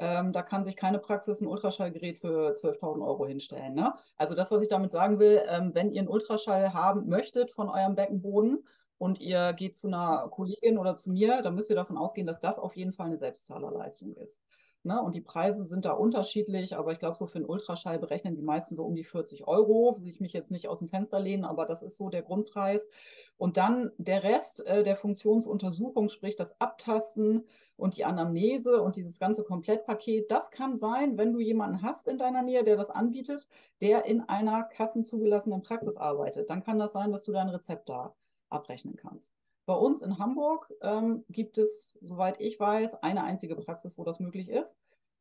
[0.00, 3.74] Ähm, da kann sich keine Praxis ein Ultraschallgerät für 12.000 Euro hinstellen.
[3.74, 3.92] Ne?
[4.16, 7.68] Also das, was ich damit sagen will, ähm, wenn ihr einen Ultraschall haben möchtet von
[7.68, 8.64] eurem Beckenboden
[8.98, 12.40] und ihr geht zu einer Kollegin oder zu mir, dann müsst ihr davon ausgehen, dass
[12.40, 14.42] das auf jeden Fall eine Selbstzahlerleistung ist.
[14.84, 15.02] Ne?
[15.02, 18.42] Und die Preise sind da unterschiedlich, aber ich glaube, so für einen Ultraschall berechnen die
[18.42, 19.96] meisten so um die 40 Euro.
[20.00, 22.88] Will ich mich jetzt nicht aus dem Fenster lehnen, aber das ist so der Grundpreis.
[23.36, 27.44] Und dann der Rest äh, der Funktionsuntersuchung, sprich das Abtasten
[27.76, 32.18] und die Anamnese und dieses ganze Komplettpaket, das kann sein, wenn du jemanden hast in
[32.18, 33.48] deiner Nähe, der das anbietet,
[33.80, 36.50] der in einer kassenzugelassenen Praxis arbeitet.
[36.50, 38.14] Dann kann das sein, dass du dein Rezept da
[38.50, 39.32] abrechnen kannst.
[39.66, 44.18] Bei uns in Hamburg ähm, gibt es, soweit ich weiß, eine einzige Praxis, wo das
[44.18, 44.78] möglich ist.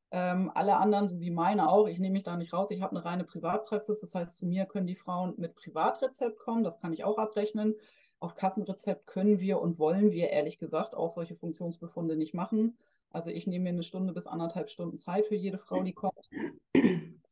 [0.09, 2.95] Ähm, alle anderen, so wie meine auch, ich nehme mich da nicht raus, ich habe
[2.95, 3.99] eine reine Privatpraxis.
[3.99, 7.75] Das heißt, zu mir können die Frauen mit Privatrezept kommen, das kann ich auch abrechnen.
[8.19, 12.77] Auf Kassenrezept können wir und wollen wir ehrlich gesagt auch solche Funktionsbefunde nicht machen.
[13.11, 16.29] Also ich nehme mir eine Stunde bis anderthalb Stunden Zeit für jede Frau, die kommt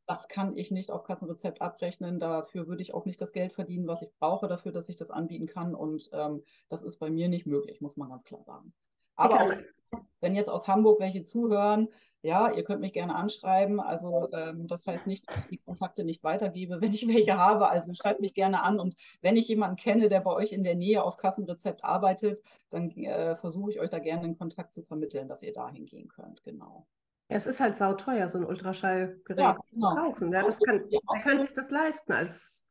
[0.07, 2.19] das kann ich nicht auf Kassenrezept abrechnen.
[2.19, 5.11] Dafür würde ich auch nicht das Geld verdienen, was ich brauche dafür, dass ich das
[5.11, 5.75] anbieten kann.
[5.75, 8.73] Und ähm, das ist bei mir nicht möglich, muss man ganz klar sagen.
[9.15, 11.87] Aber auch, wenn jetzt aus Hamburg welche zuhören,
[12.21, 13.79] ja, ihr könnt mich gerne anschreiben.
[13.79, 17.69] Also ähm, das heißt nicht, dass ich die Kontakte nicht weitergebe, wenn ich welche habe.
[17.69, 18.79] Also schreibt mich gerne an.
[18.79, 22.91] Und wenn ich jemanden kenne, der bei euch in der Nähe auf Kassenrezept arbeitet, dann
[22.91, 26.43] äh, versuche ich euch da gerne einen Kontakt zu vermitteln, dass ihr dahin gehen könnt.
[26.43, 26.85] Genau.
[27.27, 29.89] Es ist halt sauteuer, so ein Ultraschallgerät ja, genau.
[29.89, 30.31] zu kaufen.
[30.31, 32.65] Ja, das kann, wer kann sich das leisten als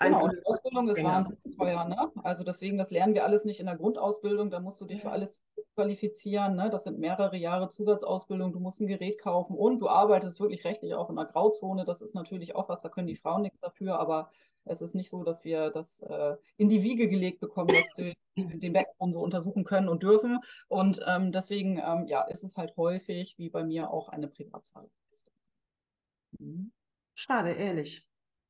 [0.00, 1.84] Genau, die Ausbildung ist wahnsinnig teuer.
[1.84, 1.96] Ne?
[2.22, 4.48] Also deswegen, das lernen wir alles nicht in der Grundausbildung.
[4.48, 5.42] Da musst du dich für alles
[5.74, 6.54] qualifizieren.
[6.54, 6.70] Ne?
[6.70, 8.52] Das sind mehrere Jahre Zusatzausbildung.
[8.52, 11.84] Du musst ein Gerät kaufen und du arbeitest wirklich rechtlich auch in der Grauzone.
[11.84, 13.98] Das ist natürlich auch was, da können die Frauen nichts dafür.
[13.98, 14.30] Aber
[14.68, 18.14] es ist nicht so, dass wir das äh, in die Wiege gelegt bekommen, dass wir
[18.36, 20.38] den Backbone so untersuchen können und dürfen.
[20.68, 24.88] Und ähm, deswegen ähm, ja, ist es halt häufig, wie bei mir, auch eine Privatzahl.
[26.38, 26.72] Mhm.
[27.14, 28.06] Schade, ehrlich.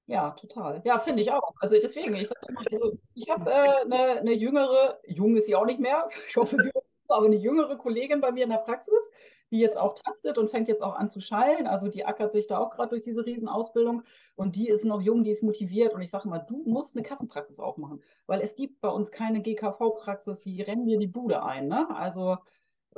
[0.06, 0.80] Ja, total.
[0.84, 1.52] Ja, finde ich auch.
[1.60, 5.54] Also deswegen, ich sage immer, also ich habe äh, eine, eine jüngere, jung ist sie
[5.54, 6.70] auch nicht mehr, ich hoffe, sie
[7.08, 9.10] aber eine jüngere Kollegin bei mir in der Praxis,
[9.50, 11.66] die jetzt auch tastet und fängt jetzt auch an zu schallen.
[11.66, 14.02] Also die ackert sich da auch gerade durch diese Riesenausbildung
[14.36, 17.02] und die ist noch jung, die ist motiviert und ich sage mal, du musst eine
[17.02, 21.68] Kassenpraxis aufmachen, weil es gibt bei uns keine GKV-Praxis, die rennen dir die Bude ein.
[21.68, 21.88] Ne?
[21.94, 22.38] Also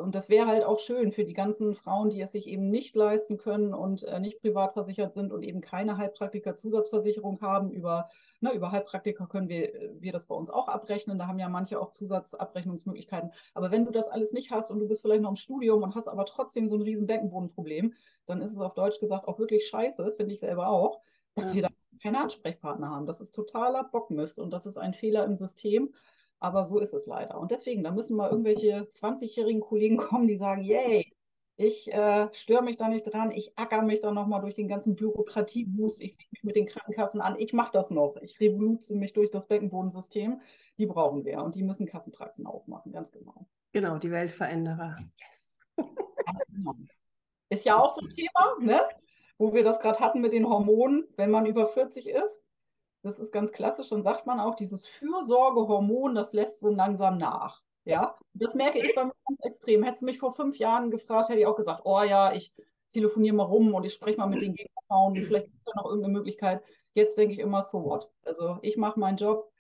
[0.01, 2.97] und das wäre halt auch schön für die ganzen Frauen, die es sich eben nicht
[2.97, 7.71] leisten können und äh, nicht privat versichert sind und eben keine Heilpraktiker-Zusatzversicherung haben.
[7.71, 8.09] Über,
[8.41, 11.19] ne, über Heilpraktiker können wir, wir das bei uns auch abrechnen.
[11.19, 13.33] Da haben ja manche auch Zusatzabrechnungsmöglichkeiten.
[13.55, 15.95] Aber wenn du das alles nicht hast und du bist vielleicht noch im Studium und
[15.95, 17.95] hast aber trotzdem so ein riesen Beckenbodenproblem,
[18.27, 21.01] dann ist es auf Deutsch gesagt auch wirklich scheiße, finde ich selber auch,
[21.35, 21.55] dass ja.
[21.55, 21.69] wir da
[22.03, 23.07] keine Ansprechpartner haben.
[23.07, 25.93] Das ist totaler Bockmist und das ist ein Fehler im System.
[26.41, 27.39] Aber so ist es leider.
[27.39, 31.13] Und deswegen, da müssen mal irgendwelche 20-jährigen Kollegen kommen, die sagen, yay,
[31.57, 34.97] ich äh, störe mich da nicht dran, ich acker mich da nochmal durch den ganzen
[34.97, 39.13] Bürokratieboost, ich lege mich mit den Krankenkassen an, ich mache das noch, ich revolutioniere mich
[39.13, 40.41] durch das Beckenbodensystem.
[40.79, 43.47] Die brauchen wir und die müssen Kassenpraxen aufmachen, ganz genau.
[43.73, 44.99] Genau, die Weltveränderer.
[45.19, 45.59] Yes.
[46.49, 46.75] genau.
[47.51, 48.81] Ist ja auch so ein Thema, ne?
[49.37, 52.43] wo wir das gerade hatten mit den Hormonen, wenn man über 40 ist
[53.03, 57.63] das ist ganz klassisch, dann sagt man auch, dieses Fürsorgehormon, das lässt so langsam nach.
[57.85, 59.83] Ja, das merke ich bei mir ganz extrem.
[59.83, 62.53] Hättest du mich vor fünf Jahren gefragt, hätte ich auch gesagt, oh ja, ich
[62.89, 65.87] telefoniere mal rum und ich spreche mal mit den Gegnerfrauen, vielleicht gibt es da noch
[65.87, 66.63] irgendeine Möglichkeit.
[66.93, 68.11] Jetzt denke ich immer, so what?
[68.25, 69.51] Also ich mache meinen Job,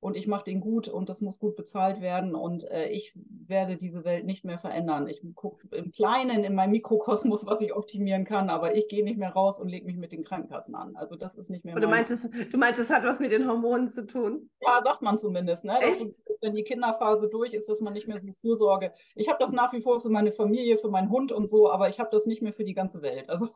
[0.00, 3.76] und ich mache den gut und das muss gut bezahlt werden und äh, ich werde
[3.76, 5.08] diese Welt nicht mehr verändern.
[5.08, 9.18] Ich gucke im Kleinen, in meinem Mikrokosmos, was ich optimieren kann, aber ich gehe nicht
[9.18, 10.94] mehr raus und lege mich mit den Krankenkassen an.
[10.96, 11.74] Also das ist nicht mehr.
[11.74, 14.50] Und du meinst, es, du meinst, es hat was mit den Hormonen zu tun?
[14.60, 15.64] Ja, sagt man zumindest.
[15.64, 15.80] Ne?
[15.80, 16.02] Echt?
[16.02, 18.92] Ist, wenn die Kinderphase durch ist, dass man nicht mehr so Fürsorge.
[19.16, 21.88] Ich habe das nach wie vor für meine Familie, für meinen Hund und so, aber
[21.88, 23.28] ich habe das nicht mehr für die ganze Welt.
[23.28, 23.48] Also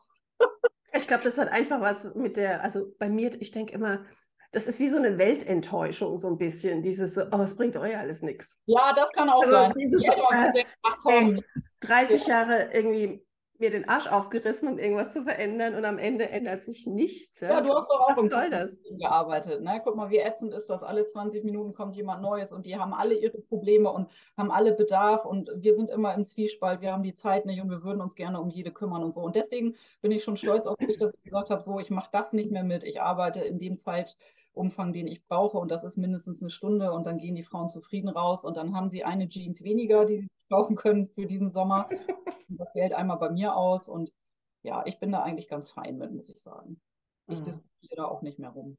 [0.95, 4.05] ich glaube, das hat einfach was mit der, also bei mir, ich denke immer,
[4.53, 6.83] das ist wie so eine Weltenttäuschung, so ein bisschen.
[6.83, 8.61] Dieses, oh, es bringt euch alles nichts.
[8.67, 9.73] Ja, das kann auch also sein.
[9.75, 10.63] Dieses, äh,
[11.01, 11.41] komm.
[11.81, 13.25] 30 Jahre irgendwie
[13.63, 17.39] mir den Arsch aufgerissen, um irgendwas zu verändern und am Ende ändert sich nichts.
[17.39, 18.77] Ja, ja du hast doch auch im soll das?
[18.99, 19.61] gearbeitet.
[19.61, 19.81] Ne?
[19.83, 20.83] Guck mal, wie ätzend ist das.
[20.83, 24.73] Alle 20 Minuten kommt jemand Neues und die haben alle ihre Probleme und haben alle
[24.73, 26.81] Bedarf und wir sind immer im Zwiespalt.
[26.81, 29.21] Wir haben die Zeit nicht und wir würden uns gerne um jede kümmern und so.
[29.21, 32.09] Und deswegen bin ich schon stolz auf mich, dass ich gesagt habe, so, ich mache
[32.11, 32.83] das nicht mehr mit.
[32.83, 34.17] Ich arbeite in dem Zeit
[34.53, 35.57] Umfang, den ich brauche.
[35.57, 36.91] Und das ist mindestens eine Stunde.
[36.91, 38.45] Und dann gehen die Frauen zufrieden raus.
[38.45, 41.89] Und dann haben sie eine Jeans weniger, die sie kaufen können für diesen Sommer.
[42.49, 43.89] Und das Geld einmal bei mir aus.
[43.89, 44.11] Und
[44.61, 46.79] ja, ich bin da eigentlich ganz fein mit, muss ich sagen.
[47.27, 47.45] Ich mhm.
[47.45, 48.77] diskutiere da auch nicht mehr rum.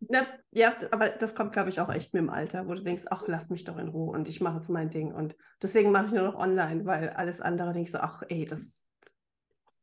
[0.00, 3.04] Na, ja, aber das kommt, glaube ich, auch echt mit dem Alter, wo du denkst,
[3.10, 5.12] ach, lass mich doch in Ruhe und ich mache jetzt mein Ding.
[5.12, 8.44] Und deswegen mache ich nur noch online, weil alles andere denke ich so, ach, ey,
[8.44, 8.86] das.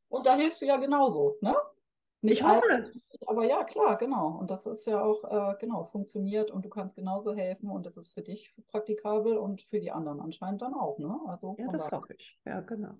[0.08, 1.56] Und da hilfst du ja genauso, ne?
[2.22, 2.92] Nicht ich hoffe.
[3.26, 4.38] aber ja, klar, genau.
[4.40, 7.98] Und das ist ja auch, äh, genau, funktioniert und du kannst genauso helfen und es
[7.98, 11.20] ist für dich praktikabel und für die anderen anscheinend dann auch, ne?
[11.28, 12.40] Also, ja, das hoffe ich.
[12.46, 12.94] Ja, genau.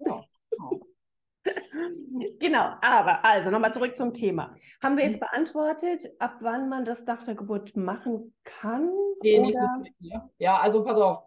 [0.00, 0.80] Ja, genau.
[2.38, 4.54] genau, aber also nochmal zurück zum Thema.
[4.82, 5.26] Haben wir jetzt mhm.
[5.30, 8.90] beantwortet, ab wann man das nach der Geburt machen kann?
[9.22, 9.46] Nee, oder?
[9.46, 10.20] nicht so viel.
[10.38, 11.25] Ja, also pass auf,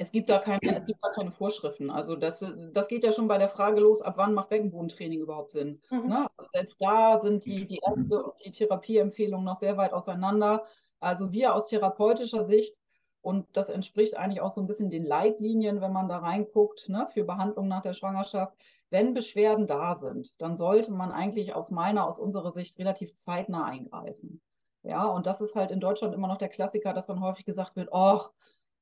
[0.00, 1.90] es gibt da keine, es gibt da keine Vorschriften.
[1.90, 5.50] Also das, das geht ja schon bei der Frage los, ab wann macht Beckenbodentraining überhaupt
[5.50, 5.80] Sinn?
[5.90, 6.08] Mhm.
[6.08, 6.28] Ne?
[6.36, 10.64] Also selbst da sind die, die Ärzte und die Therapieempfehlungen noch sehr weit auseinander.
[11.00, 12.76] Also wir aus therapeutischer Sicht,
[13.20, 17.08] und das entspricht eigentlich auch so ein bisschen den Leitlinien, wenn man da reinguckt, ne,
[17.12, 18.56] für Behandlung nach der Schwangerschaft.
[18.90, 23.64] Wenn Beschwerden da sind, dann sollte man eigentlich aus meiner, aus unserer Sicht relativ zeitnah
[23.64, 24.40] eingreifen.
[24.84, 27.74] Ja, und das ist halt in Deutschland immer noch der Klassiker, dass dann häufig gesagt
[27.74, 28.30] wird, ach,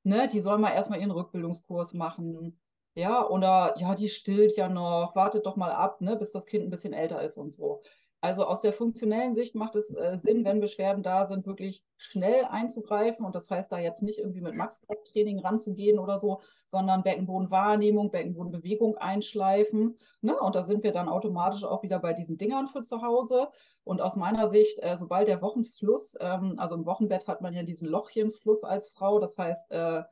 [0.06, 2.58] ne, die soll mal erstmal ihren Rückbildungskurs machen.
[2.94, 6.64] Ja, oder ja, die stillt ja noch, wartet doch mal ab, ne, bis das Kind
[6.64, 7.82] ein bisschen älter ist und so.
[8.22, 12.44] Also aus der funktionellen Sicht macht es äh, Sinn, wenn Beschwerden da sind, wirklich schnell
[12.46, 13.26] einzugreifen.
[13.26, 18.96] Und das heißt da jetzt nicht irgendwie mit Max-Training ranzugehen oder so, sondern Beckenbodenwahrnehmung, Beckenbodenbewegung
[18.96, 19.98] einschleifen.
[20.22, 20.38] Ne?
[20.40, 23.48] Und da sind wir dann automatisch auch wieder bei diesen Dingern für zu Hause.
[23.86, 27.62] Und aus meiner Sicht, äh, sobald der Wochenfluss, ähm, also im Wochenbett hat man ja
[27.62, 30.02] diesen Lochchenfluss als Frau, das heißt, äh,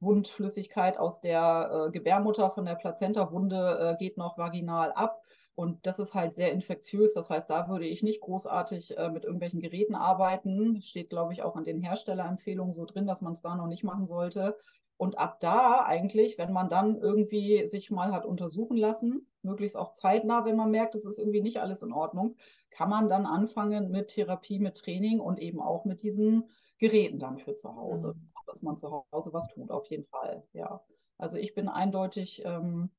[0.00, 5.20] Wundflüssigkeit aus der äh, Gebärmutter von der Plazenta-Wunde äh, geht noch vaginal ab.
[5.54, 7.12] Und das ist halt sehr infektiös.
[7.12, 10.80] Das heißt, da würde ich nicht großartig äh, mit irgendwelchen Geräten arbeiten.
[10.80, 13.84] Steht, glaube ich, auch an den Herstellerempfehlungen so drin, dass man es da noch nicht
[13.84, 14.56] machen sollte.
[14.96, 19.92] Und ab da eigentlich, wenn man dann irgendwie sich mal hat untersuchen lassen, möglichst auch
[19.92, 22.36] zeitnah, wenn man merkt, es ist irgendwie nicht alles in Ordnung,
[22.70, 27.38] kann man dann anfangen mit Therapie, mit Training und eben auch mit diesen Geräten dann
[27.38, 28.30] für zu Hause, mhm.
[28.46, 30.44] dass man zu Hause was tut, auf jeden Fall.
[30.52, 30.82] Ja.
[31.18, 32.90] Also ich bin eindeutig ähm,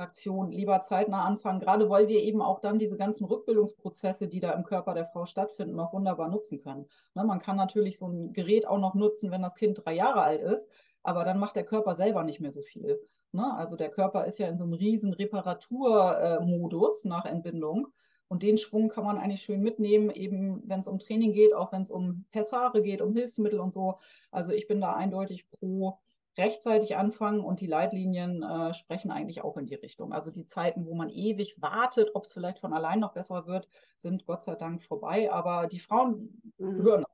[0.00, 4.52] Traktion lieber zeitnah anfangen, gerade weil wir eben auch dann diese ganzen Rückbildungsprozesse, die da
[4.52, 6.86] im Körper der Frau stattfinden, noch wunderbar nutzen können.
[7.14, 10.22] Ne, man kann natürlich so ein Gerät auch noch nutzen, wenn das Kind drei Jahre
[10.22, 10.68] alt ist,
[11.02, 12.98] aber dann macht der Körper selber nicht mehr so viel.
[13.32, 13.54] Ne?
[13.56, 17.88] Also der Körper ist ja in so einem riesen Reparaturmodus nach Entbindung.
[18.28, 21.72] Und den Schwung kann man eigentlich schön mitnehmen, eben wenn es um Training geht, auch
[21.72, 23.98] wenn es um Pessare geht, um Hilfsmittel und so.
[24.30, 25.98] Also ich bin da eindeutig pro
[26.38, 30.12] rechtzeitig anfangen und die Leitlinien äh, sprechen eigentlich auch in die Richtung.
[30.12, 33.68] Also die Zeiten, wo man ewig wartet, ob es vielleicht von allein noch besser wird,
[33.96, 35.32] sind Gott sei Dank vorbei.
[35.32, 36.82] Aber die Frauen mhm.
[36.82, 37.04] hören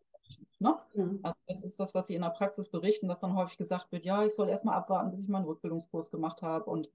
[0.58, 0.76] Ne?
[0.94, 1.20] Mhm.
[1.22, 4.04] Also das ist das, was sie in der Praxis berichten, dass dann häufig gesagt wird,
[4.04, 6.88] ja, ich soll erstmal abwarten, bis ich meinen Rückbildungskurs gemacht habe und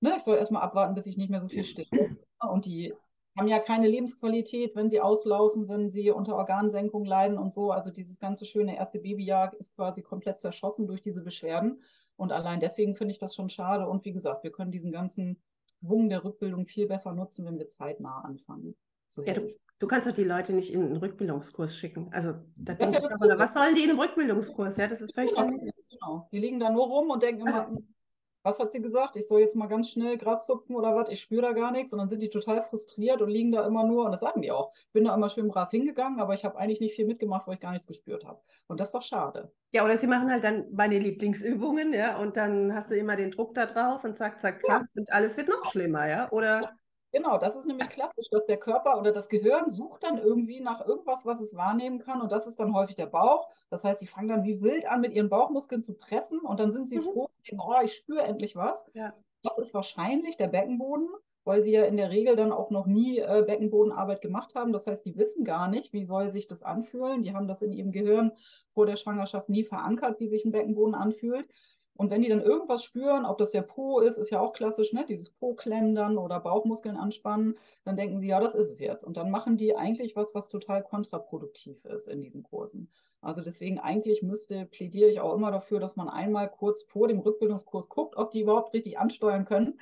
[0.00, 2.16] ne, ich soll erstmal abwarten, bis ich nicht mehr so viel stille.
[2.48, 2.94] Und die
[3.36, 7.70] haben ja keine Lebensqualität, wenn sie auslaufen, wenn sie unter Organsenkung leiden und so.
[7.70, 11.82] Also dieses ganze schöne erste Babyjahr ist quasi komplett zerschossen durch diese Beschwerden.
[12.16, 13.88] Und allein deswegen finde ich das schon schade.
[13.88, 15.42] Und wie gesagt, wir können diesen ganzen
[15.78, 18.74] Schwung der Rückbildung viel besser nutzen, wenn wir zeitnah anfangen.
[19.24, 22.08] Ja, du, du, kannst doch die Leute nicht in einen Rückbildungskurs schicken.
[22.12, 24.76] Also, da ja aber, was sollen die in einem Rückbildungskurs?
[24.76, 25.50] Ja, das ist völlig genau.
[25.90, 26.28] genau.
[26.32, 27.82] Die liegen da nur rum und denken immer, also,
[28.46, 29.16] was hat sie gesagt?
[29.16, 31.08] Ich soll jetzt mal ganz schnell Gras zupfen oder was?
[31.10, 31.92] Ich spüre da gar nichts.
[31.92, 34.52] Und dann sind die total frustriert und liegen da immer nur, und das sagen die
[34.52, 34.72] auch.
[34.86, 37.54] Ich bin da immer schön brav hingegangen, aber ich habe eigentlich nicht viel mitgemacht, weil
[37.54, 38.40] ich gar nichts gespürt habe.
[38.68, 39.52] Und das ist doch schade.
[39.72, 43.32] Ja, oder sie machen halt dann meine Lieblingsübungen, ja, und dann hast du immer den
[43.32, 45.00] Druck da drauf und zack, zack, zack, ja.
[45.00, 46.30] und alles wird noch schlimmer, ja.
[46.30, 46.72] Oder
[47.16, 50.86] Genau, das ist nämlich klassisch, dass der Körper oder das Gehirn sucht dann irgendwie nach
[50.86, 52.20] irgendwas, was es wahrnehmen kann.
[52.20, 53.48] Und das ist dann häufig der Bauch.
[53.70, 56.70] Das heißt, sie fangen dann wie wild an, mit ihren Bauchmuskeln zu pressen und dann
[56.70, 57.02] sind sie mhm.
[57.04, 58.84] froh und denken, oh, ich spüre endlich was.
[58.92, 59.14] Ja.
[59.42, 61.08] Das ist wahrscheinlich der Beckenboden,
[61.44, 64.74] weil sie ja in der Regel dann auch noch nie äh, Beckenbodenarbeit gemacht haben.
[64.74, 67.22] Das heißt, die wissen gar nicht, wie soll sich das anfühlen.
[67.22, 68.32] Die haben das in ihrem Gehirn
[68.68, 71.48] vor der Schwangerschaft nie verankert, wie sich ein Beckenboden anfühlt.
[71.96, 74.92] Und wenn die dann irgendwas spüren, ob das der Po ist, ist ja auch klassisch,
[74.92, 75.04] ne?
[75.08, 79.02] dieses Po-Klendern oder Bauchmuskeln anspannen, dann denken sie, ja, das ist es jetzt.
[79.02, 82.90] Und dann machen die eigentlich was, was total kontraproduktiv ist in diesen Kursen.
[83.20, 87.18] Also deswegen eigentlich müsste, plädiere ich auch immer dafür, dass man einmal kurz vor dem
[87.18, 89.80] Rückbildungskurs guckt, ob die überhaupt richtig ansteuern können.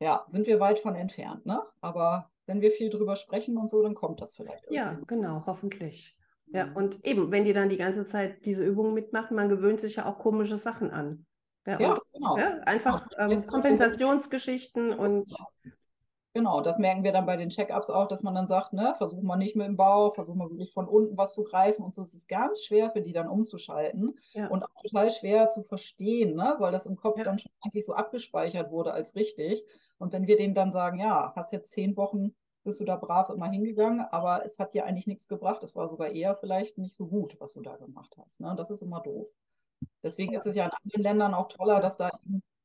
[0.00, 1.62] Ja, sind wir weit von entfernt, ne?
[1.80, 4.64] Aber wenn wir viel drüber sprechen und so, dann kommt das vielleicht.
[4.64, 4.76] Irgendwie.
[4.76, 6.16] Ja, genau, hoffentlich.
[6.52, 6.76] Ja, mhm.
[6.76, 10.06] und eben, wenn die dann die ganze Zeit diese Übungen mitmachen, man gewöhnt sich ja
[10.06, 11.26] auch komische Sachen an.
[11.66, 12.36] Ja, ja und, genau.
[12.36, 13.30] Ja, einfach genau.
[13.30, 15.32] ähm, Kompensationsgeschichten und.
[16.34, 19.20] Genau, das merken wir dann bei den Check-ups auch, dass man dann sagt, ne, versuch
[19.20, 22.00] mal nicht mit dem Bauch, versuch mal wirklich von unten was zu greifen und so.
[22.00, 24.46] Es ist ganz schwer für die dann umzuschalten ja.
[24.46, 27.24] und auch total schwer zu verstehen, ne, weil das im Kopf ja.
[27.24, 29.62] dann schon eigentlich so abgespeichert wurde als richtig.
[29.98, 32.34] Und wenn wir denen dann sagen, ja, hast jetzt zehn Wochen
[32.64, 35.62] bist du da brav immer hingegangen, aber es hat dir eigentlich nichts gebracht.
[35.62, 38.40] Es war sogar eher vielleicht nicht so gut, was du da gemacht hast.
[38.40, 38.54] Ne?
[38.56, 39.28] Das ist immer doof.
[40.02, 42.10] Deswegen ist es ja in anderen Ländern auch toller, dass da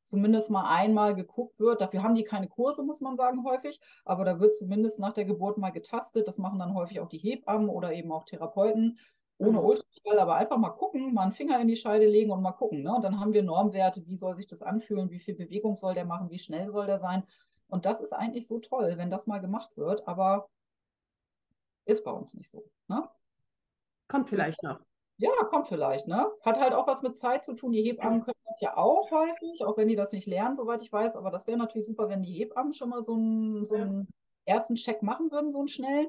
[0.03, 1.81] zumindest mal einmal geguckt wird.
[1.81, 3.79] Dafür haben die keine Kurse, muss man sagen, häufig.
[4.05, 6.27] Aber da wird zumindest nach der Geburt mal getastet.
[6.27, 8.99] Das machen dann häufig auch die Hebammen oder eben auch Therapeuten.
[9.39, 9.65] Ohne mhm.
[9.65, 12.81] Ultraschall, aber einfach mal gucken, mal einen Finger in die Scheide legen und mal gucken.
[12.81, 12.95] Ne?
[12.95, 16.05] Und dann haben wir Normwerte, wie soll sich das anfühlen, wie viel Bewegung soll der
[16.05, 17.23] machen, wie schnell soll der sein.
[17.69, 20.49] Und das ist eigentlich so toll, wenn das mal gemacht wird, aber
[21.85, 22.69] ist bei uns nicht so.
[22.87, 23.07] Ne?
[24.07, 24.79] Kommt vielleicht noch.
[25.17, 26.27] Ja, kommt vielleicht, ne?
[26.43, 27.71] Hat halt auch was mit Zeit zu tun.
[27.71, 30.93] Die Hebammen können das ja auch häufig, auch wenn die das nicht lernen, soweit ich
[30.93, 31.15] weiß.
[31.15, 34.07] Aber das wäre natürlich super, wenn die Hebammen schon mal so einen, so einen
[34.45, 36.07] ersten Check machen würden, so einen schnellen.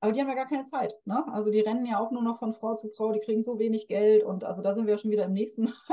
[0.00, 0.94] Aber die haben ja gar keine Zeit.
[1.04, 1.24] Ne?
[1.32, 3.88] Also die rennen ja auch nur noch von Frau zu Frau, die kriegen so wenig
[3.88, 5.72] Geld und also da sind wir ja schon wieder im nächsten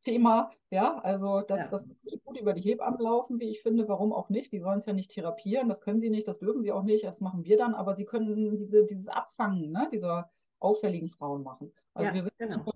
[0.00, 0.50] Thema.
[0.70, 1.68] Ja, also das, ja.
[1.68, 1.86] das
[2.24, 3.88] gut über die Hebammen laufen, wie ich finde.
[3.88, 4.52] Warum auch nicht?
[4.52, 7.04] Die sollen es ja nicht therapieren, das können sie nicht, das dürfen sie auch nicht,
[7.04, 11.72] das machen wir dann, aber sie können diese, dieses Abfangen ne, dieser auffälligen Frauen machen.
[11.94, 12.72] Also ja, wir wissen, genau.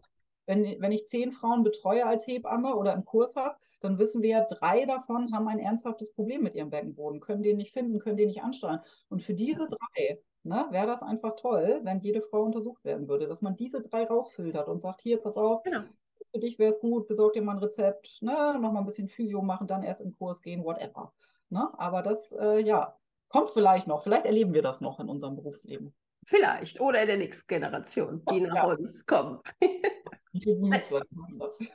[0.47, 4.43] wenn, wenn ich zehn Frauen betreue als Hebamme oder im Kurs habe, dann wissen wir,
[4.43, 8.29] drei davon haben ein ernsthaftes Problem mit ihrem Beckenboden, können den nicht finden, können den
[8.29, 8.81] nicht ansteuern.
[9.09, 13.27] Und für diese drei ne, wäre das einfach toll, wenn jede Frau untersucht werden würde,
[13.27, 15.85] dass man diese drei rausfiltert und sagt, hier, pass auf, genau
[16.33, 18.59] für dich wäre es gut, besorg dir mal ein Rezept, ne?
[18.61, 21.13] nochmal ein bisschen Physio machen, dann erst im Kurs gehen, whatever.
[21.49, 21.69] Ne?
[21.79, 22.97] Aber das, äh, ja,
[23.29, 24.03] kommt vielleicht noch.
[24.03, 25.95] Vielleicht erleben wir das noch in unserem Berufsleben.
[26.27, 26.81] Vielleicht.
[26.81, 28.65] Oder in der nächsten Generation, die nach ja.
[28.67, 29.43] uns kommt.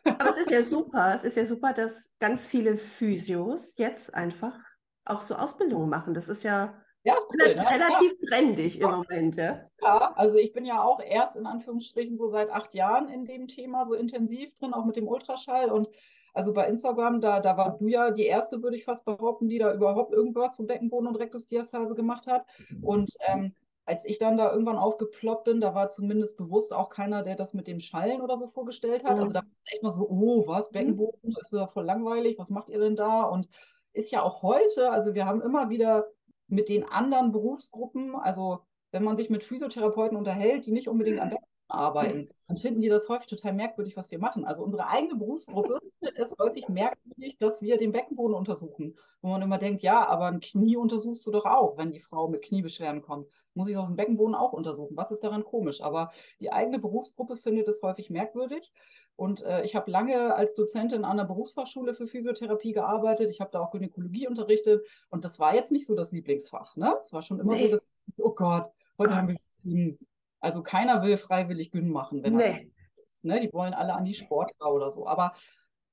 [0.06, 1.14] Aber es ist ja super.
[1.16, 4.58] Es ist ja super, dass ganz viele Physios jetzt einfach
[5.04, 6.14] auch so Ausbildungen machen.
[6.14, 7.66] Das ist ja ja, ist cool, ne?
[7.70, 8.28] relativ ja.
[8.28, 9.36] trendig im Moment.
[9.36, 9.62] Ja?
[9.82, 13.48] ja, also ich bin ja auch erst in Anführungsstrichen so seit acht Jahren in dem
[13.48, 15.72] Thema so intensiv drin, auch mit dem Ultraschall.
[15.72, 15.88] Und
[16.34, 19.60] also bei Instagram, da, da warst du ja die erste, würde ich fast behaupten, die
[19.60, 22.46] da überhaupt irgendwas vom Beckenboden und Rektusdiastase gemacht hat.
[22.82, 23.54] Und ähm,
[23.86, 27.54] als ich dann da irgendwann aufgeploppt bin, da war zumindest bewusst auch keiner, der das
[27.54, 29.16] mit dem Schallen oder so vorgestellt hat.
[29.16, 29.22] Mhm.
[29.22, 32.50] Also da war es echt noch so, oh, was, Beckenboden, ist ja voll langweilig, was
[32.50, 33.24] macht ihr denn da?
[33.24, 33.48] Und
[33.94, 36.08] ist ja auch heute, also wir haben immer wieder
[36.48, 38.60] mit den anderen Berufsgruppen, also
[38.92, 42.90] wenn man sich mit Physiotherapeuten unterhält, die nicht unbedingt am besten arbeiten, dann finden die
[42.90, 44.46] das häufig total merkwürdig, was wir machen.
[44.46, 48.96] Also unsere eigene Berufsgruppe findet es häufig merkwürdig, dass wir den Beckenboden untersuchen.
[49.22, 52.28] Wo man immer denkt, ja, aber ein Knie untersuchst du doch auch, wenn die Frau
[52.28, 53.28] mit Kniebeschwerden kommt.
[53.56, 54.96] Muss ich doch den Beckenboden auch untersuchen.
[54.96, 55.82] Was ist daran komisch?
[55.82, 58.72] Aber die eigene Berufsgruppe findet es häufig merkwürdig.
[59.16, 63.30] Und äh, ich habe lange als Dozentin an der Berufsfachschule für Physiotherapie gearbeitet.
[63.30, 64.86] Ich habe da auch Gynäkologie unterrichtet.
[65.10, 66.76] Und das war jetzt nicht so das Lieblingsfach.
[66.76, 66.96] Ne?
[67.02, 67.66] Es war schon immer nee.
[67.66, 67.86] so, dass,
[68.18, 69.18] oh Gott, heute Gott.
[69.18, 69.98] haben wir
[70.46, 72.72] also keiner will freiwillig Gyn machen, wenn nee.
[73.04, 73.26] ist.
[73.26, 73.40] Ne?
[73.42, 75.08] Die wollen alle an die Sportler oder so.
[75.08, 75.34] Aber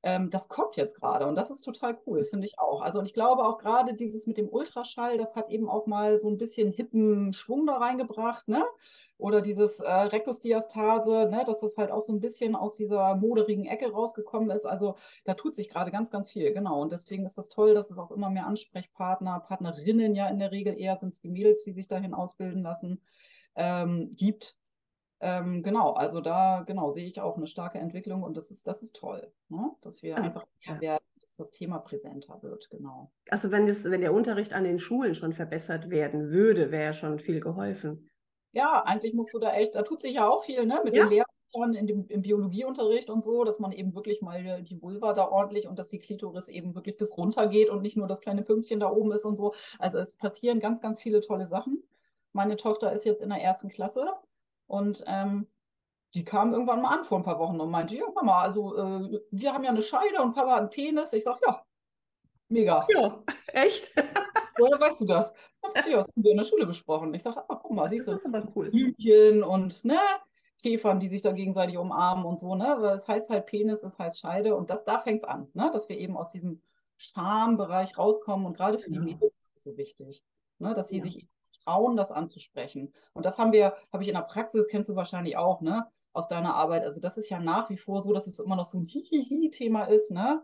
[0.02, 2.82] ähm, das kommt jetzt gerade und das ist total cool, finde ich auch.
[2.82, 6.18] Also und ich glaube auch gerade dieses mit dem Ultraschall, das hat eben auch mal
[6.18, 8.64] so ein bisschen hippen Schwung da reingebracht, ne?
[9.18, 11.44] Oder dieses äh, Rektusdiastase, ne?
[11.46, 14.64] dass das halt auch so ein bisschen aus dieser moderigen Ecke rausgekommen ist.
[14.64, 16.82] Also da tut sich gerade ganz, ganz viel, genau.
[16.82, 20.50] Und deswegen ist das toll, dass es auch immer mehr Ansprechpartner, Partnerinnen ja in der
[20.50, 23.00] Regel eher sind es die Mädels, die sich dahin ausbilden lassen
[23.54, 24.56] ähm, gibt.
[25.24, 28.82] Ähm, genau, also da genau sehe ich auch eine starke Entwicklung und das ist, das
[28.82, 29.70] ist toll, ne?
[29.80, 30.80] dass wir also, einfach ja.
[30.80, 33.12] werden, dass das Thema präsenter wird, genau.
[33.30, 37.20] Also wenn, das, wenn der Unterricht an den Schulen schon verbessert werden würde, wäre schon
[37.20, 38.10] viel geholfen.
[38.50, 40.80] Ja, eigentlich musst du da echt, da tut sich ja auch viel, ne?
[40.82, 41.04] Mit ja.
[41.04, 45.12] den Lehrern in dem, im Biologieunterricht und so, dass man eben wirklich mal die Vulva
[45.12, 48.20] da ordentlich und dass die Klitoris eben wirklich bis runter geht und nicht nur das
[48.20, 49.54] kleine Pünktchen da oben ist und so.
[49.78, 51.80] Also es passieren ganz, ganz viele tolle Sachen.
[52.32, 54.12] Meine Tochter ist jetzt in der ersten Klasse
[54.72, 55.46] und ähm,
[56.14, 59.20] die kam irgendwann mal an vor ein paar Wochen und meinte, ja, Mama, also äh,
[59.30, 61.12] wir haben ja eine Scheide und Papa hat einen Penis.
[61.12, 61.62] Ich sage, ja,
[62.48, 62.86] mega.
[62.88, 63.92] Ja, echt?
[64.58, 65.30] Woher weißt du das?
[65.60, 67.12] Das, ja, das haben wir in der Schule besprochen.
[67.12, 68.70] Ich sage, ah, guck mal, siehst du, das ist aber cool.
[68.70, 69.98] Blümchen und ne,
[70.62, 72.76] Käfern, die sich da gegenseitig umarmen und so, ne?
[72.78, 75.70] Weil es heißt halt Penis, es heißt Scheide und das, da fängt es an, ne?
[75.72, 76.62] Dass wir eben aus diesem
[76.96, 80.24] Schambereich rauskommen und gerade für die Mädels ist es so wichtig,
[80.58, 80.74] ne?
[80.74, 81.02] Dass sie ja.
[81.02, 81.26] sich
[81.64, 82.92] trauen, das anzusprechen.
[83.12, 85.86] Und das haben wir, habe ich in der Praxis, kennst du wahrscheinlich auch, ne?
[86.14, 86.84] Aus deiner Arbeit.
[86.84, 89.84] Also das ist ja nach wie vor so, dass es immer noch so ein Hihihi-Thema
[89.84, 90.42] ist, ne?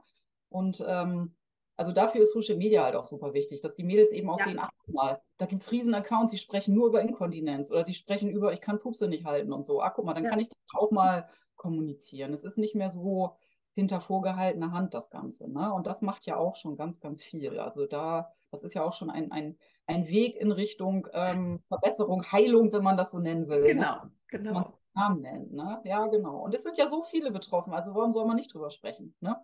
[0.48, 1.34] Und ähm,
[1.76, 4.46] also dafür ist Social Media halt auch super wichtig, dass die Mädels eben auch ja.
[4.46, 7.94] sehen, ach mal, da gibt es riesen Accounts, die sprechen nur über Inkontinenz oder die
[7.94, 9.80] sprechen über, ich kann Pupse nicht halten und so.
[9.80, 10.30] Ach guck mal, dann ja.
[10.30, 12.34] kann ich auch mal kommunizieren.
[12.34, 13.36] Es ist nicht mehr so
[13.74, 15.48] hinter vorgehaltener Hand das Ganze.
[15.48, 15.72] Ne?
[15.72, 17.60] Und das macht ja auch schon ganz, ganz viel.
[17.60, 19.56] Also da, das ist ja auch schon ein, ein
[19.88, 23.62] ein Weg in Richtung ähm, Verbesserung, Heilung, wenn man das so nennen will.
[23.62, 24.10] Genau, ne?
[24.28, 24.78] genau.
[24.94, 25.80] Namen nennt, ne?
[25.84, 26.44] Ja, genau.
[26.44, 29.36] Und es sind ja so viele betroffen, also warum soll man nicht drüber sprechen, ne?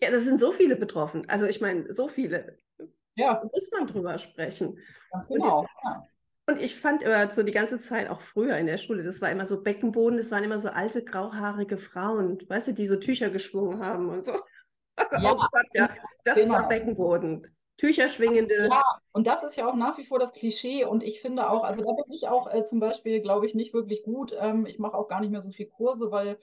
[0.00, 1.28] Ja, das sind so viele betroffen.
[1.28, 2.58] Also ich meine, so viele.
[3.14, 3.34] Ja.
[3.34, 4.78] Da muss man drüber sprechen.
[5.10, 5.60] Ganz genau.
[5.60, 6.02] Und, ja.
[6.48, 9.30] und ich fand immer so die ganze Zeit, auch früher in der Schule, das war
[9.30, 13.30] immer so Beckenboden, das waren immer so alte, grauhaarige Frauen, weißt du, die so Tücher
[13.30, 14.32] geschwungen haben und so.
[15.20, 15.90] Ja, oh Gott, ja.
[16.24, 16.54] Das genau.
[16.54, 17.52] war Beckenboden.
[17.76, 18.68] Tücher schwingende.
[18.70, 18.82] Ja,
[19.12, 20.84] und das ist ja auch nach wie vor das Klischee.
[20.84, 23.74] Und ich finde auch, also da bin ich auch äh, zum Beispiel, glaube ich, nicht
[23.74, 24.34] wirklich gut.
[24.38, 26.38] Ähm, ich mache auch gar nicht mehr so viel Kurse, weil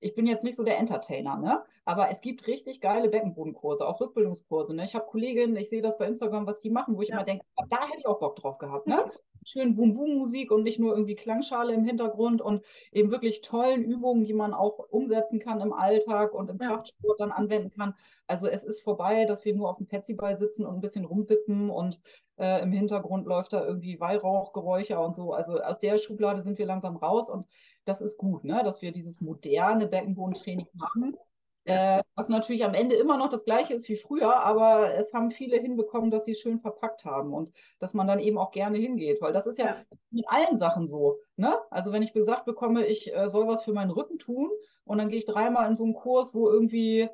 [0.00, 1.62] ich bin jetzt nicht so der Entertainer, ne?
[1.84, 4.74] Aber es gibt richtig geile Beckenbodenkurse, auch Rückbildungskurse.
[4.74, 4.84] Ne?
[4.84, 7.16] Ich habe Kolleginnen, ich sehe das bei Instagram, was die machen, wo ich ja.
[7.16, 9.04] immer denke, da hätte ich auch Bock drauf gehabt, ne?
[9.04, 9.10] Mhm.
[9.44, 14.34] Schön Boom-Boom-Musik und nicht nur irgendwie Klangschale im Hintergrund und eben wirklich tollen Übungen, die
[14.34, 16.68] man auch umsetzen kann im Alltag und im ja.
[16.68, 17.96] Kraftsport dann anwenden kann.
[18.28, 21.70] Also es ist vorbei, dass wir nur auf dem Petsyball sitzen und ein bisschen rumwippen
[21.70, 22.00] und
[22.38, 25.32] äh, im Hintergrund läuft da irgendwie Weihrauchgeräuscher und so.
[25.32, 27.44] Also aus der Schublade sind wir langsam raus und
[27.84, 28.62] das ist gut, ne?
[28.62, 31.16] dass wir dieses moderne Beckenbodentraining machen.
[31.64, 35.30] Äh, was natürlich am Ende immer noch das gleiche ist wie früher, aber es haben
[35.30, 39.20] viele hinbekommen, dass sie schön verpackt haben und dass man dann eben auch gerne hingeht,
[39.20, 39.76] weil das ist ja, ja.
[40.10, 41.18] mit allen Sachen so.
[41.36, 41.56] Ne?
[41.70, 44.50] Also wenn ich gesagt bekomme, ich äh, soll was für meinen Rücken tun
[44.84, 47.08] und dann gehe ich dreimal in so einen Kurs, wo irgendwie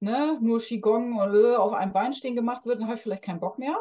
[0.00, 3.40] ne, nur Qigong äh, auf einem Bein stehen gemacht wird, dann habe ich vielleicht keinen
[3.40, 3.76] Bock mehr.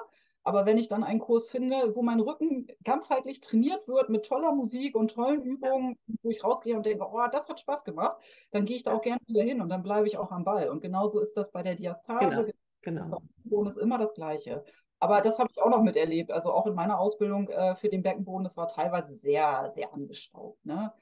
[0.47, 4.53] Aber wenn ich dann einen Kurs finde, wo mein Rücken ganzheitlich trainiert wird mit toller
[4.53, 8.15] Musik und tollen Übungen, wo ich rausgehe und denke, oh, das hat Spaß gemacht,
[8.51, 10.69] dann gehe ich da auch gerne wieder hin und dann bleibe ich auch am Ball.
[10.69, 12.53] Und genauso ist das bei der Diastase.
[12.81, 13.03] Genau.
[13.43, 13.65] genau.
[13.65, 14.63] Das ist immer das Gleiche.
[15.01, 16.31] Aber das habe ich auch noch miterlebt.
[16.31, 20.65] Also auch in meiner Ausbildung äh, für den Beckenboden, das war teilweise sehr, sehr angestaubt.
[20.65, 20.93] Ne?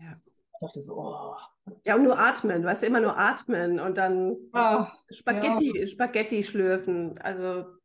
[0.00, 0.20] Ja.
[0.54, 1.36] Ich dachte so, oh.
[1.84, 5.86] Ja, und nur atmen, weißt du, immer nur atmen und dann ah, Spaghetti, ja.
[5.86, 7.16] Spaghetti schlürfen.
[7.18, 7.77] Also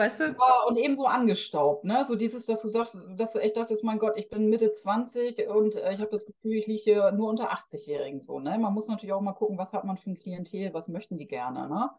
[0.00, 0.24] Weißt du?
[0.24, 2.06] Ja, und eben so angestaubt, ne?
[2.06, 5.46] So dieses, dass du sagst, dass du echt dachtest, mein Gott, ich bin Mitte 20
[5.48, 8.58] und äh, ich habe das Gefühl, ich liege hier nur unter 80-Jährigen so, ne?
[8.58, 11.26] Man muss natürlich auch mal gucken, was hat man für ein Klientel, was möchten die
[11.26, 11.90] gerne, ne?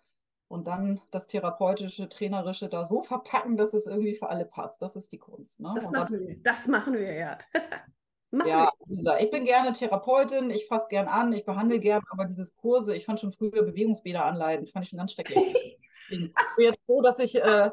[0.47, 4.81] Und dann das therapeutische, trainerische da so verpacken, dass es irgendwie für alle passt.
[4.81, 5.59] Das ist die Kunst.
[5.59, 5.71] Ne?
[5.75, 6.37] Das, machen wir.
[6.43, 7.37] das machen wir, ja.
[8.31, 9.19] machen ja, wir.
[9.19, 13.05] ich bin gerne Therapeutin, ich fasse gern an, ich behandle gern, aber dieses Kurse, ich
[13.05, 15.37] fand schon früher Bewegungsbäder anleiten, fand ich schon ganz schrecklich.
[16.09, 17.71] Ich bin jetzt froh, dass ich äh,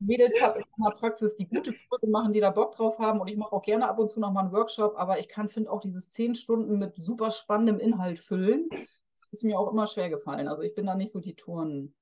[0.00, 3.20] Mädels habe in der Praxis, die gute Kurse machen, die da Bock drauf haben.
[3.20, 4.94] Und ich mache auch gerne ab und zu noch mal einen Workshop.
[4.96, 8.68] Aber ich kann, finde auch dieses zehn Stunden mit super spannendem Inhalt füllen.
[9.12, 10.48] Das ist mir auch immer schwer gefallen.
[10.48, 11.94] Also ich bin da nicht so die Touren.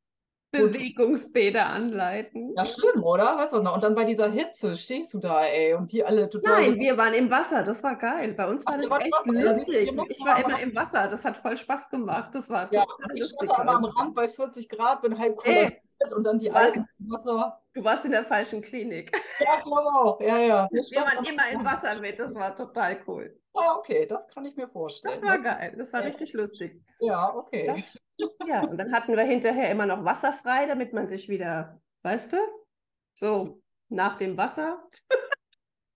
[0.50, 2.54] Bewegungsbäder anleiten.
[2.56, 3.36] Ja, schlimm, oder?
[3.36, 3.74] Weißt du noch?
[3.74, 6.62] Und dann bei dieser Hitze stehst du da, ey, und die alle total.
[6.62, 8.32] Nein, wir waren im Wasser, das war geil.
[8.32, 9.92] Bei uns war Ach, das echt Wasser, lustig.
[10.08, 12.30] Ich war immer im Wasser, das hat voll Spaß gemacht.
[12.34, 13.38] Das war ja, total ich lustig.
[13.42, 15.82] Ich stand am Rand bei 40 Grad, bin halb kollabiert
[16.14, 17.60] und dann die Eisen im Wasser.
[17.74, 19.10] Du warst in der falschen Klinik.
[19.40, 20.20] Ja, ich glaube auch.
[20.20, 20.68] Ja, ja.
[20.70, 23.38] Wir, wir waren immer im Wasser mit, das war total cool.
[23.54, 25.14] Ah, okay, das kann ich mir vorstellen.
[25.14, 26.06] Das war geil, das war ja.
[26.06, 26.80] richtig lustig.
[27.00, 27.84] Ja, okay.
[28.46, 32.32] Ja, und dann hatten wir hinterher immer noch Wasser frei, damit man sich wieder, weißt
[32.32, 32.36] du,
[33.14, 34.82] so nach dem Wasser.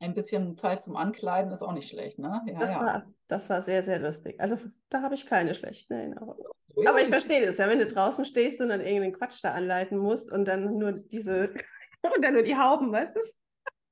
[0.03, 2.43] Ein bisschen Zeit zum Ankleiden ist auch nicht schlecht, ne?
[2.47, 2.81] Ja, das, ja.
[2.81, 4.41] War, das war sehr, sehr lustig.
[4.41, 4.57] Also
[4.89, 6.37] da habe ich keine schlechten Erinnerungen.
[6.75, 9.53] So, Aber ich verstehe das, ja, wenn du draußen stehst und dann irgendeinen Quatsch da
[9.53, 11.55] anleiten musst und dann nur diese,
[12.03, 13.21] und dann nur die Hauben, weißt du?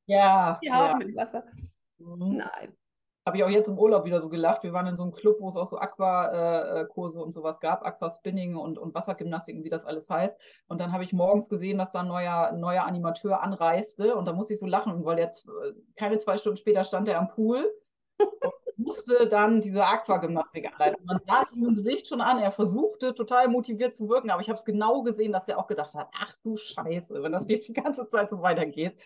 [0.07, 0.59] Ja.
[0.63, 1.07] Die Hauben ja.
[1.07, 1.45] im Wasser.
[1.99, 2.37] Mhm.
[2.39, 2.77] Nein
[3.27, 4.62] habe ich auch jetzt im Urlaub wieder so gelacht.
[4.62, 8.57] Wir waren in so einem Club, wo es auch so Aquakurse und sowas gab, Aquaspinning
[8.57, 10.39] und, und Wassergymnastik, wie das alles heißt.
[10.68, 14.33] Und dann habe ich morgens gesehen, dass da ein neuer, neuer Animateur anreiste und da
[14.33, 15.31] musste ich so lachen, weil der
[15.97, 17.71] keine zwei Stunden später stand er am Pool
[18.18, 18.31] und
[18.77, 21.05] musste dann diese Aquagymnastik anleiten.
[21.05, 24.41] Man sah es ihm im Gesicht schon an, er versuchte total motiviert zu wirken, aber
[24.41, 27.49] ich habe es genau gesehen, dass er auch gedacht hat, ach du Scheiße, wenn das
[27.49, 28.97] jetzt die ganze Zeit so weitergeht,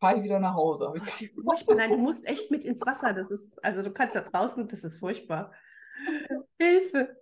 [0.00, 0.92] fahre ich wieder nach Hause.
[1.20, 1.76] Ich furchtbar.
[1.76, 3.12] Nein, du musst echt mit ins Wasser.
[3.12, 5.52] Das ist, also du kannst da draußen, das ist furchtbar.
[6.58, 7.16] Hilfe.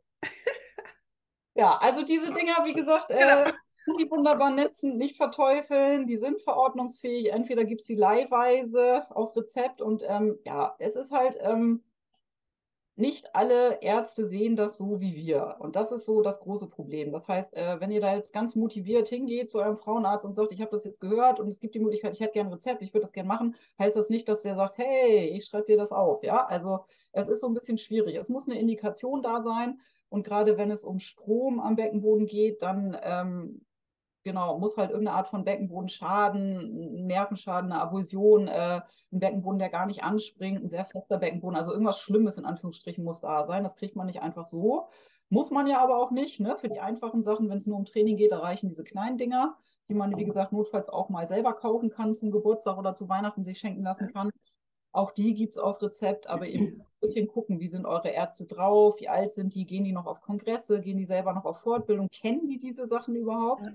[1.54, 3.98] Ja, also diese Dinger, wie gesagt, äh, genau.
[3.98, 7.30] die wunderbar netzen, nicht verteufeln, die sind verordnungsfähig.
[7.30, 11.82] Entweder gibt es sie leihweise auf Rezept und ähm, ja, es ist halt, ähm,
[12.95, 15.57] nicht alle Ärzte sehen das so wie wir.
[15.61, 17.11] Und das ist so das große Problem.
[17.11, 20.53] Das heißt, äh, wenn ihr da jetzt ganz motiviert hingeht zu eurem Frauenarzt und sagt,
[20.53, 22.82] ich habe das jetzt gehört und es gibt die Möglichkeit, ich hätte gerne ein Rezept,
[22.82, 25.78] ich würde das gerne machen, heißt das nicht, dass der sagt, hey, ich schreibe dir
[25.78, 26.22] das auf.
[26.22, 26.80] Ja, also
[27.12, 28.16] es ist so ein bisschen schwierig.
[28.16, 29.80] Es muss eine Indikation da sein.
[30.11, 33.64] Und gerade wenn es um Strom am Beckenboden geht, dann ähm,
[34.22, 38.80] genau, muss halt irgendeine Art von Beckenbodenschaden, Nervenschaden, eine Avulsion, äh,
[39.12, 43.04] ein Beckenboden, der gar nicht anspringt, ein sehr fester Beckenboden, also irgendwas Schlimmes in Anführungsstrichen
[43.04, 43.62] muss da sein.
[43.64, 44.88] Das kriegt man nicht einfach so.
[45.28, 46.56] Muss man ja aber auch nicht, ne?
[46.56, 49.56] Für die einfachen Sachen, wenn es nur um Training geht, da reichen diese kleinen Dinger,
[49.88, 53.42] die man, wie gesagt, notfalls auch mal selber kaufen kann zum Geburtstag oder zu Weihnachten
[53.44, 54.30] sich schenken lassen kann.
[54.92, 58.44] Auch die gibt es auf Rezept, aber eben ein bisschen gucken, wie sind eure Ärzte
[58.44, 61.60] drauf, wie alt sind die, gehen die noch auf Kongresse, gehen die selber noch auf
[61.60, 63.66] Fortbildung, kennen die diese Sachen überhaupt?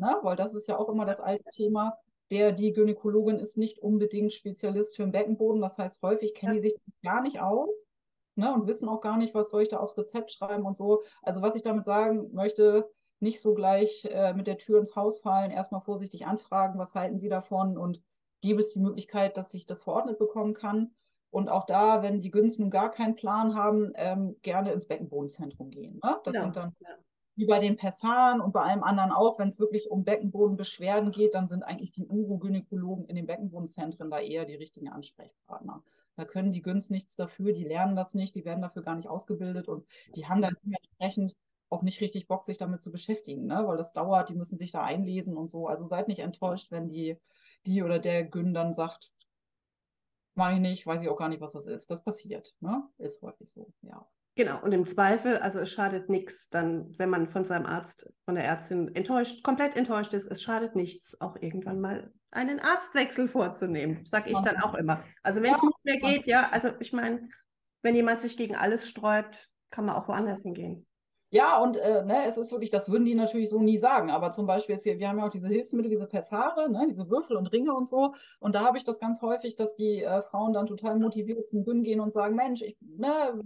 [0.00, 0.18] Ja ne?
[0.22, 1.96] weil das ist ja auch immer das alte Thema.
[2.30, 5.60] Der, die Gynäkologin ist nicht unbedingt Spezialist für den Beckenboden.
[5.60, 7.88] Das heißt, häufig kennen die sich gar nicht aus
[8.36, 8.52] ne?
[8.54, 11.02] und wissen auch gar nicht, was soll ich da aufs Rezept schreiben und so.
[11.22, 12.88] Also was ich damit sagen möchte,
[13.20, 17.18] nicht so gleich äh, mit der Tür ins Haus fallen, erstmal vorsichtig anfragen, was halten
[17.18, 18.00] Sie davon und
[18.40, 20.92] gebe es die Möglichkeit, dass ich das verordnet bekommen kann.
[21.30, 25.70] Und auch da, wenn die Güns nun gar keinen Plan haben, ähm, gerne ins Beckenbodenzentrum
[25.70, 26.00] gehen.
[26.02, 26.18] Ne?
[26.24, 26.42] Das ja.
[26.42, 26.74] sind dann
[27.40, 31.34] wie bei den Pessaren und bei allem anderen auch, wenn es wirklich um Beckenbodenbeschwerden geht,
[31.34, 35.82] dann sind eigentlich die Urogynäkologen in den Beckenbodenzentren da eher die richtigen Ansprechpartner.
[36.16, 39.08] Da können die Güns nichts dafür, die lernen das nicht, die werden dafür gar nicht
[39.08, 41.34] ausgebildet und die haben dann dementsprechend
[41.70, 43.66] auch nicht richtig Bock, sich damit zu beschäftigen, ne?
[43.66, 45.66] weil das dauert, die müssen sich da einlesen und so.
[45.66, 47.16] Also seid nicht enttäuscht, wenn die,
[47.64, 49.10] die oder der Gün dann sagt,
[50.34, 51.90] mache ich nicht, weiß ich auch gar nicht, was das ist.
[51.90, 52.86] Das passiert, ne?
[52.98, 54.06] Ist häufig so, ja.
[54.36, 58.36] Genau, und im Zweifel, also es schadet nichts, dann, wenn man von seinem Arzt, von
[58.36, 64.04] der Ärztin enttäuscht, komplett enttäuscht ist, es schadet nichts, auch irgendwann mal einen Arztwechsel vorzunehmen,
[64.04, 65.02] sage ich dann auch immer.
[65.22, 67.28] Also wenn es nicht mehr geht, ja, also ich meine,
[67.82, 70.86] wenn jemand sich gegen alles sträubt, kann man auch woanders hingehen.
[71.32, 74.10] Ja, und äh, ne, es ist wirklich, das würden die natürlich so nie sagen.
[74.10, 77.08] Aber zum Beispiel ist hier, wir haben ja auch diese Hilfsmittel, diese Pessare, ne, diese
[77.08, 78.14] Würfel und Ringe und so.
[78.40, 81.64] Und da habe ich das ganz häufig, dass die äh, Frauen dann total motiviert zum
[81.64, 83.40] Gün gehen und sagen, Mensch, ich, ne,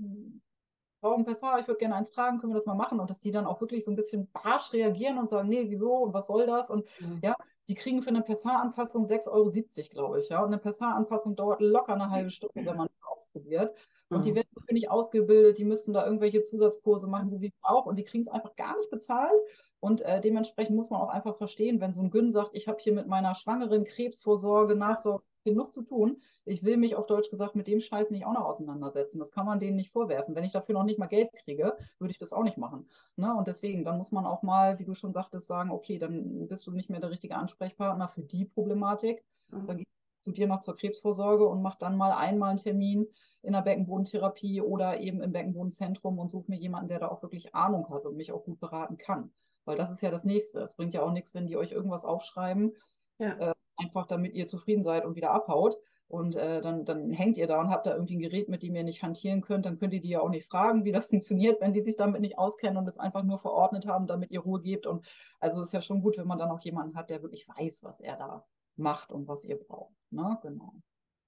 [1.13, 3.01] ein Pessar, ich würde gerne eins tragen, können wir das mal machen?
[3.01, 5.95] Und dass die dann auch wirklich so ein bisschen harsch reagieren und sagen, nee, wieso
[5.97, 6.71] und was soll das?
[6.71, 7.21] Und mhm.
[7.23, 7.37] ja,
[7.69, 10.29] die kriegen für eine Pessar-Anpassung 6,70 Euro, glaube ich.
[10.29, 10.41] Ja?
[10.41, 13.77] Und eine Pessar-Anpassung dauert locker eine halbe Stunde, wenn man das ausprobiert.
[14.09, 14.23] Und mhm.
[14.23, 17.87] die werden dafür nicht ausgebildet, die müssen da irgendwelche Zusatzkurse machen, so wie ich auch.
[17.87, 19.33] Und die kriegen es einfach gar nicht bezahlt.
[19.81, 22.79] Und äh, dementsprechend muss man auch einfach verstehen, wenn so ein Gün sagt, ich habe
[22.81, 26.21] hier mit meiner Schwangeren Krebsvorsorge, Nachsorge genug zu tun.
[26.45, 29.19] Ich will mich auf Deutsch gesagt mit dem Scheiß nicht auch noch auseinandersetzen.
[29.19, 30.35] Das kann man denen nicht vorwerfen.
[30.35, 32.89] Wenn ich dafür noch nicht mal Geld kriege, würde ich das auch nicht machen.
[33.17, 33.35] Ne?
[33.35, 36.67] Und deswegen, dann muss man auch mal, wie du schon sagtest, sagen, okay, dann bist
[36.67, 39.25] du nicht mehr der richtige Ansprechpartner für die Problematik.
[39.51, 39.67] Mhm.
[39.67, 39.85] Dann
[40.27, 43.07] du dir noch zur Krebsvorsorge und mach dann mal einmal einen Termin
[43.43, 47.55] in der Beckenbodentherapie oder eben im Beckenbodenzentrum und such mir jemanden, der da auch wirklich
[47.55, 49.33] Ahnung hat und mich auch gut beraten kann.
[49.65, 50.61] Weil das ist ja das Nächste.
[50.61, 52.73] Es bringt ja auch nichts, wenn die euch irgendwas aufschreiben,
[53.19, 53.51] ja.
[53.51, 55.77] äh, einfach damit ihr zufrieden seid und wieder abhaut.
[56.07, 58.77] Und äh, dann, dann hängt ihr da und habt da irgendwie ein Gerät, mit dem
[58.77, 59.65] ihr nicht hantieren könnt.
[59.67, 62.21] Dann könnt ihr die ja auch nicht fragen, wie das funktioniert, wenn die sich damit
[62.21, 64.87] nicht auskennen und es einfach nur verordnet haben, damit ihr Ruhe gebt.
[64.87, 65.07] Und
[65.41, 68.01] also ist ja schon gut, wenn man dann auch jemanden hat, der wirklich weiß, was
[68.01, 68.45] er da
[68.77, 69.95] macht und was ihr braucht.
[70.11, 70.39] Ne?
[70.43, 70.75] Genau.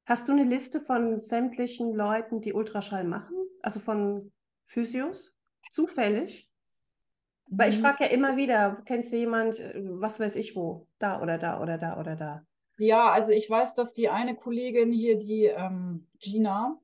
[0.05, 3.35] Hast du eine Liste von sämtlichen Leuten, die Ultraschall machen?
[3.63, 4.33] Also von
[4.67, 5.33] Physios?
[5.71, 6.49] Zufällig?
[7.49, 7.83] Weil ich mhm.
[7.83, 11.61] frage ja immer wieder, kennst du jemand, äh, was weiß ich wo, da oder da
[11.61, 12.43] oder da oder da?
[12.79, 16.79] Ja, also ich weiß, dass die eine Kollegin hier, die ähm, Gina,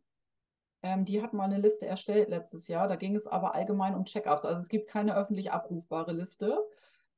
[0.82, 2.88] ähm, die hat mal eine Liste erstellt letztes Jahr.
[2.88, 4.44] Da ging es aber allgemein um Check-ups.
[4.44, 6.58] Also es gibt keine öffentlich abrufbare Liste.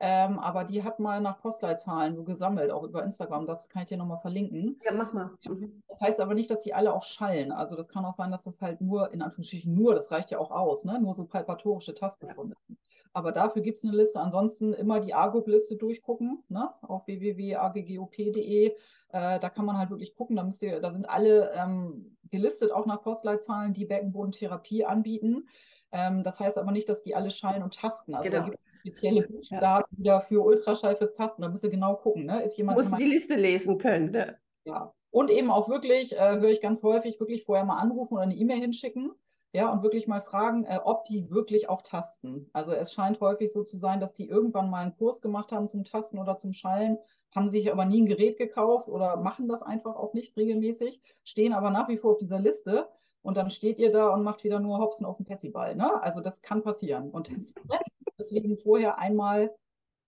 [0.00, 3.46] Ähm, aber die hat mal nach Postleitzahlen so gesammelt, auch über Instagram.
[3.46, 4.80] Das kann ich dir nochmal verlinken.
[4.84, 5.30] Ja, mach mal.
[5.44, 5.82] Mhm.
[5.88, 7.52] Das heißt aber nicht, dass die alle auch schallen.
[7.52, 10.38] Also das kann auch sein, dass das halt nur, in Anführungsstrichen nur, das reicht ja
[10.38, 11.00] auch aus, ne?
[11.00, 12.56] nur so palpatorische Tastbefunde.
[12.68, 12.74] Ja.
[13.14, 14.20] Aber dafür gibt es eine Liste.
[14.20, 16.68] Ansonsten immer die AGOP-Liste durchgucken, ne?
[16.82, 18.66] auf www.aggop.de.
[18.66, 18.72] Äh,
[19.10, 20.34] da kann man halt wirklich gucken.
[20.34, 25.48] Da, ihr, da sind alle ähm, gelistet, auch nach Postleitzahlen, die Beckenbodentherapie anbieten.
[25.92, 28.16] Ähm, das heißt aber nicht, dass die alle schallen und tasten.
[28.16, 28.42] Also genau.
[28.42, 29.98] da gibt es spezielle Buchstaben ja.
[29.98, 31.42] wieder für Ultraschall fürs Tasten.
[31.42, 32.26] Da müsst ihr genau gucken.
[32.26, 32.42] Ne?
[32.42, 34.10] Ist jemand Muss die Liste lesen können.
[34.10, 34.36] Ne?
[34.64, 34.92] Ja.
[35.10, 38.34] Und eben auch wirklich, äh, höre ich ganz häufig, wirklich vorher mal anrufen oder eine
[38.34, 39.12] E-Mail hinschicken.
[39.54, 42.50] Ja, und wirklich mal fragen, äh, ob die wirklich auch tasten.
[42.52, 45.68] Also es scheint häufig so zu sein, dass die irgendwann mal einen Kurs gemacht haben
[45.68, 46.98] zum Tasten oder zum Schallen,
[47.32, 51.52] haben sich aber nie ein Gerät gekauft oder machen das einfach auch nicht regelmäßig, stehen
[51.52, 52.88] aber nach wie vor auf dieser Liste
[53.22, 55.76] und dann steht ihr da und macht wieder nur Hopsen auf dem Petsyball.
[55.76, 56.02] Ne?
[56.02, 57.12] Also das kann passieren.
[57.12, 57.54] Und das,
[58.18, 59.54] deswegen vorher einmal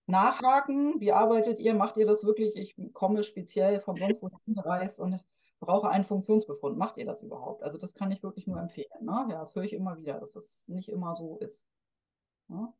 [0.07, 0.99] nachhaken.
[0.99, 1.73] Wie arbeitet ihr?
[1.73, 2.57] Macht ihr das wirklich?
[2.57, 5.23] Ich komme speziell von sonst wo hingereist und
[5.59, 6.77] brauche einen Funktionsbefund.
[6.77, 7.63] Macht ihr das überhaupt?
[7.63, 8.87] Also das kann ich wirklich nur empfehlen.
[9.01, 9.27] Ne?
[9.29, 11.67] Ja, das höre ich immer wieder, dass das nicht immer so ist.
[12.49, 12.73] Ja?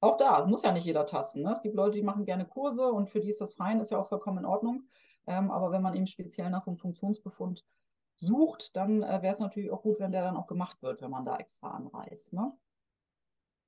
[0.00, 1.42] Auch da muss ja nicht jeder tasten.
[1.42, 1.52] Ne?
[1.52, 3.98] Es gibt Leute, die machen gerne Kurse und für die ist das fein, ist ja
[3.98, 4.88] auch vollkommen in Ordnung.
[5.26, 7.64] Ähm, aber wenn man eben speziell nach so einem Funktionsbefund
[8.16, 11.10] sucht, dann äh, wäre es natürlich auch gut, wenn der dann auch gemacht wird, wenn
[11.10, 12.32] man da extra anreist.
[12.32, 12.52] Ne?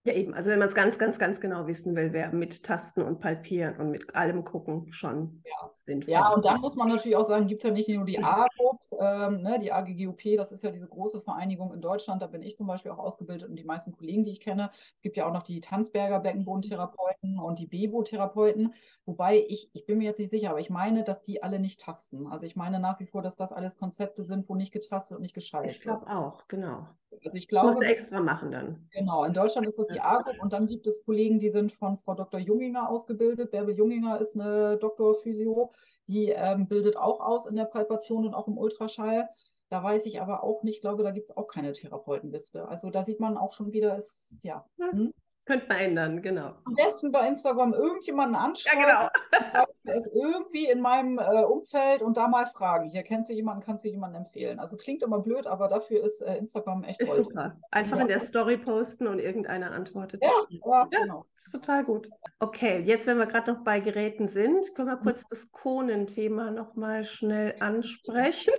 [0.07, 0.35] Ja, eben.
[0.35, 3.77] Also wenn man es ganz, ganz, ganz genau wissen will, wäre mit Tasten und Palpieren
[3.79, 5.71] und mit allem gucken schon ja.
[5.75, 6.13] sinnvoll.
[6.13, 8.84] Ja, und dann muss man natürlich auch sagen, gibt es ja nicht nur die AGOP,
[9.05, 12.57] ähm, ne, die AGGUP, das ist ja diese große Vereinigung in Deutschland, da bin ich
[12.57, 14.71] zum Beispiel auch ausgebildet und die meisten Kollegen, die ich kenne.
[14.97, 18.75] Es gibt ja auch noch die Tanzberger Beckenbodentherapeuten und die Bebo-Therapeuten,
[19.05, 21.81] wobei ich, ich bin mir jetzt nicht sicher, aber ich meine, dass die alle nicht
[21.81, 22.27] tasten.
[22.27, 25.23] Also ich meine nach wie vor, dass das alles Konzepte sind, wo nicht getastet und
[25.23, 25.77] nicht geschaltet wird.
[25.77, 26.87] Ich glaube auch, genau.
[27.25, 28.89] Also ich glaube, das musst du extra machen dann.
[28.91, 31.99] Genau, in Deutschland ist das die AGOP und dann gibt es Kollegen, die sind von
[31.99, 32.41] Frau Dr.
[32.41, 33.51] Junginger ausgebildet.
[33.51, 35.73] Bärbel Junginger ist eine Doktorphysio,
[36.07, 39.29] die ähm, bildet auch aus in der Palpation und auch im Ultraschall.
[39.71, 42.69] Da weiß ich aber auch nicht, glaube, da gibt es auch keine Therapeutenliste.
[42.69, 44.65] Also da sieht man auch schon wieder, ist ja.
[44.79, 45.13] Hm?
[45.47, 46.55] Könnte man ändern, genau.
[46.65, 48.79] Am besten bei Instagram irgendjemanden anschauen.
[48.81, 49.65] Ja, genau.
[49.85, 52.89] der ist irgendwie in meinem äh, Umfeld und da mal fragen.
[52.89, 54.59] Hier kennst du jemanden, kannst du jemanden empfehlen.
[54.59, 57.25] Also klingt immer blöd, aber dafür ist äh, Instagram echt ist toll.
[57.25, 57.57] Super.
[57.71, 58.03] Einfach ja.
[58.03, 60.23] in der Story posten und irgendeiner antwortet.
[60.23, 61.27] Ja, ja, genau.
[61.35, 62.09] Das ist total gut.
[62.39, 67.05] Okay, jetzt, wenn wir gerade noch bei Geräten sind, können wir kurz das Konenthema nochmal
[67.05, 68.55] schnell ansprechen.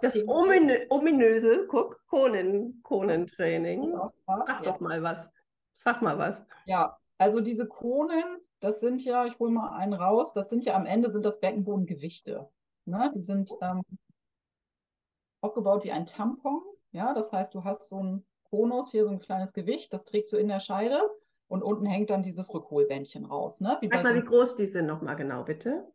[0.00, 3.92] Das ominö ominöse, guck, Konen, Konentraining.
[4.46, 5.32] Sag doch mal was.
[5.72, 6.46] Sag mal was.
[6.66, 8.24] Ja, also diese Konen,
[8.60, 11.40] das sind ja, ich hole mal einen raus, das sind ja am Ende sind das
[11.40, 12.48] Beckenbodengewichte.
[12.86, 13.12] Ne?
[13.14, 13.82] Die sind ähm,
[15.40, 16.62] aufgebaut wie ein Tampon.
[16.92, 20.32] Ja, das heißt, du hast so ein Konus, hier so ein kleines Gewicht, das trägst
[20.32, 21.00] du in der Scheide
[21.48, 23.60] und unten hängt dann dieses Rückholbändchen raus.
[23.60, 23.76] Ne?
[23.80, 25.92] Wie Sag mal, so wie groß die sind nochmal genau, bitte.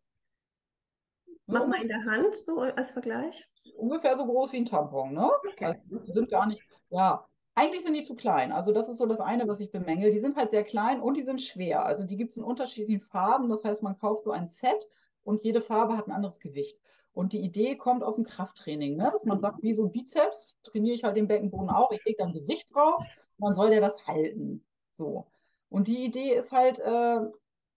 [1.48, 3.48] Mach mal in der Hand so als Vergleich.
[3.78, 5.30] Ungefähr so groß wie ein Tampon, ne?
[5.52, 5.66] Okay.
[5.66, 8.52] Also, sind gar nicht, ja, eigentlich sind die zu klein.
[8.52, 10.12] Also das ist so das eine, was ich bemängel.
[10.12, 11.86] Die sind halt sehr klein und die sind schwer.
[11.86, 13.50] Also die gibt es in unterschiedlichen Farben.
[13.50, 14.90] Das heißt, man kauft so ein Set
[15.24, 16.78] und jede Farbe hat ein anderes Gewicht.
[17.14, 19.10] Und die Idee kommt aus dem Krafttraining, ne?
[19.12, 22.34] dass man sagt, wie so Bizeps, trainiere ich halt den Beckenboden auch, ich lege dann
[22.34, 23.02] Gewicht drauf,
[23.38, 24.66] man soll der das halten.
[24.92, 25.26] So.
[25.70, 27.22] Und die Idee ist halt, äh,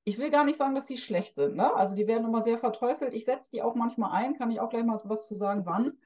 [0.02, 1.54] ich will gar nicht sagen, dass sie schlecht sind.
[1.54, 1.72] Ne?
[1.72, 3.14] Also die werden immer sehr verteufelt.
[3.14, 5.98] Ich setze die auch manchmal ein, kann ich auch gleich mal was zu sagen, wann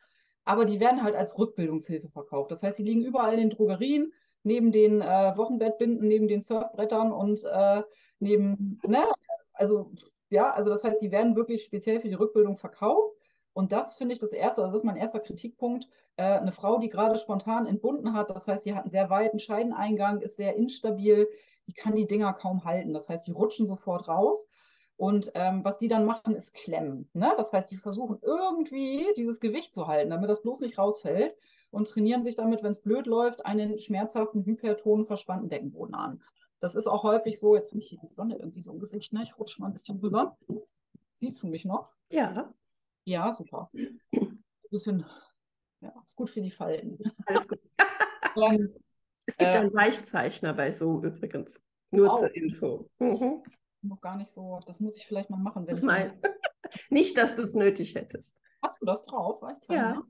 [0.44, 2.50] aber die werden halt als Rückbildungshilfe verkauft.
[2.50, 4.12] Das heißt, die liegen überall in den Drogerien,
[4.42, 7.82] neben den äh, Wochenbettbinden, neben den Surfbrettern und äh,
[8.18, 9.06] neben, ne,
[9.52, 9.92] also
[10.30, 13.12] ja, also das heißt, die werden wirklich speziell für die Rückbildung verkauft.
[13.52, 15.86] Und das finde ich das erste, also das ist mein erster Kritikpunkt.
[16.16, 19.38] Äh, eine Frau, die gerade spontan entbunden hat, das heißt, sie hat einen sehr weiten
[19.38, 21.28] Scheideneingang, ist sehr instabil,
[21.68, 22.94] die kann die Dinger kaum halten.
[22.94, 24.48] Das heißt, die rutschen sofort raus.
[25.02, 27.08] Und ähm, was die dann machen, ist klemmen.
[27.12, 27.34] Ne?
[27.36, 31.34] Das heißt, die versuchen irgendwie dieses Gewicht zu halten, damit das bloß nicht rausfällt
[31.72, 36.22] und trainieren sich damit, wenn es blöd läuft, einen schmerzhaften, hypertonen, verspannten Deckenboden an.
[36.60, 39.12] Das ist auch häufig so, jetzt habe ich hier die Sonne irgendwie so im Gesicht,
[39.12, 39.24] ne?
[39.24, 40.38] ich rutsche mal ein bisschen rüber.
[41.14, 41.88] Siehst du mich noch?
[42.08, 42.54] Ja.
[43.04, 43.72] Ja, super.
[43.72, 45.04] Ein bisschen,
[45.80, 47.00] ja, ist gut für die Falten.
[47.26, 47.58] Alles gut.
[48.36, 48.72] ähm,
[49.26, 51.60] es gibt äh, einen Weichzeichner bei Zoom übrigens.
[51.90, 52.86] Nur oh, zur Info.
[53.00, 53.42] Mhm.
[53.82, 55.66] Noch gar nicht so, das muss ich vielleicht mal machen.
[55.66, 56.20] Wenn das mein,
[56.90, 58.36] nicht, dass du es nötig hättest.
[58.62, 59.42] Hast du das drauf?
[59.42, 60.04] Weichzeichner?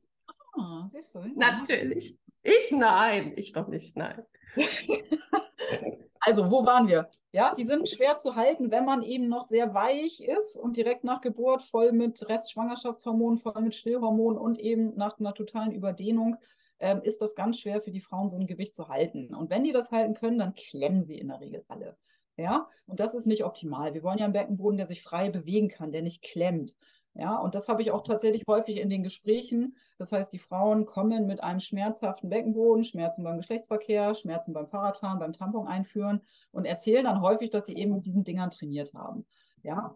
[0.56, 0.62] Ja.
[0.62, 1.20] Ah, siehst du?
[1.20, 1.32] Ja.
[1.34, 2.18] Natürlich.
[2.42, 4.22] Ich nein, ich doch nicht, nein.
[6.20, 7.10] also, wo waren wir?
[7.30, 11.04] Ja, die sind schwer zu halten, wenn man eben noch sehr weich ist und direkt
[11.04, 16.36] nach Geburt voll mit Restschwangerschaftshormonen, voll mit Stillhormonen und eben nach einer totalen Überdehnung
[16.80, 19.34] ähm, ist das ganz schwer für die Frauen, so ein Gewicht zu halten.
[19.34, 21.96] Und wenn die das halten können, dann klemmen sie in der Regel alle.
[22.42, 23.94] Ja, und das ist nicht optimal.
[23.94, 26.74] Wir wollen ja einen Beckenboden, der sich frei bewegen kann, der nicht klemmt.
[27.14, 29.76] Ja, und das habe ich auch tatsächlich häufig in den Gesprächen.
[29.96, 35.20] Das heißt, die Frauen kommen mit einem schmerzhaften Beckenboden, Schmerzen beim Geschlechtsverkehr, Schmerzen beim Fahrradfahren,
[35.20, 39.24] beim Tampon einführen und erzählen dann häufig, dass sie eben mit diesen Dingern trainiert haben.
[39.62, 39.94] Ja,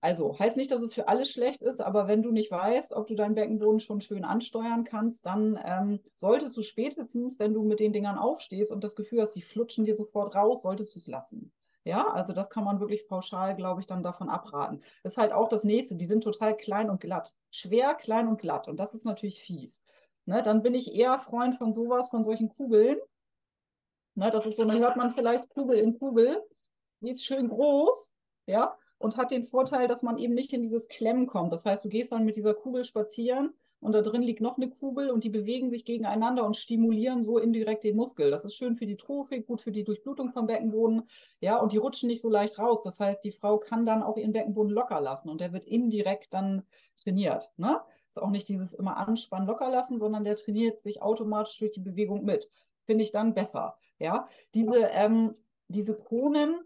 [0.00, 3.08] also heißt nicht, dass es für alle schlecht ist, aber wenn du nicht weißt, ob
[3.08, 7.80] du deinen Beckenboden schon schön ansteuern kannst, dann ähm, solltest du spätestens, wenn du mit
[7.80, 11.08] den Dingern aufstehst und das Gefühl hast, die flutschen dir sofort raus, solltest du es
[11.08, 11.50] lassen.
[11.84, 14.82] Ja, also das kann man wirklich pauschal, glaube ich, dann davon abraten.
[15.02, 17.34] Das ist halt auch das nächste, die sind total klein und glatt.
[17.50, 18.68] Schwer, klein und glatt.
[18.68, 19.82] Und das ist natürlich fies.
[20.26, 22.98] Ne, dann bin ich eher Freund von sowas, von solchen Kugeln.
[24.14, 26.42] Ne, das ist so, dann hört man vielleicht Kugel in Kugel.
[27.00, 28.12] Die ist schön groß,
[28.46, 31.52] ja, und hat den Vorteil, dass man eben nicht in dieses Klemmen kommt.
[31.52, 34.68] Das heißt, du gehst dann mit dieser Kugel spazieren und da drin liegt noch eine
[34.68, 38.30] Kugel und die bewegen sich gegeneinander und stimulieren so indirekt den Muskel.
[38.30, 41.04] Das ist schön für die Trophik, gut für die Durchblutung vom Beckenboden.
[41.40, 42.82] Ja, und die rutschen nicht so leicht raus.
[42.82, 46.34] Das heißt, die Frau kann dann auch ihren Beckenboden locker lassen und der wird indirekt
[46.34, 46.64] dann
[46.96, 47.52] trainiert.
[47.56, 47.80] Ne?
[48.08, 51.80] Ist auch nicht dieses immer anspannen, locker lassen, sondern der trainiert sich automatisch durch die
[51.80, 52.50] Bewegung mit.
[52.84, 53.78] Finde ich dann besser.
[54.00, 55.34] Ja, diese, ähm,
[55.68, 56.60] diese Kronen,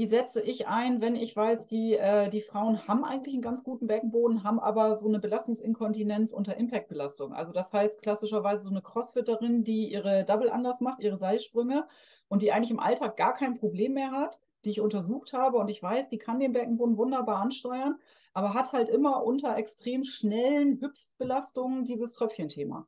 [0.00, 3.62] die setze ich ein, wenn ich weiß, die, äh, die Frauen haben eigentlich einen ganz
[3.62, 7.34] guten Beckenboden, haben aber so eine Belastungsinkontinenz unter Impactbelastung.
[7.34, 11.86] Also das heißt klassischerweise so eine Crossfitterin, die ihre Double anders macht, ihre Seilsprünge
[12.28, 15.68] und die eigentlich im Alltag gar kein Problem mehr hat, die ich untersucht habe und
[15.68, 17.98] ich weiß, die kann den Beckenboden wunderbar ansteuern,
[18.32, 22.86] aber hat halt immer unter extrem schnellen Hüpfbelastungen dieses Tröpfchenthema.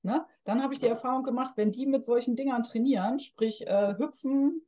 [0.00, 0.24] Ne?
[0.44, 4.62] Dann habe ich die Erfahrung gemacht, wenn die mit solchen Dingern trainieren, sprich äh, hüpfen,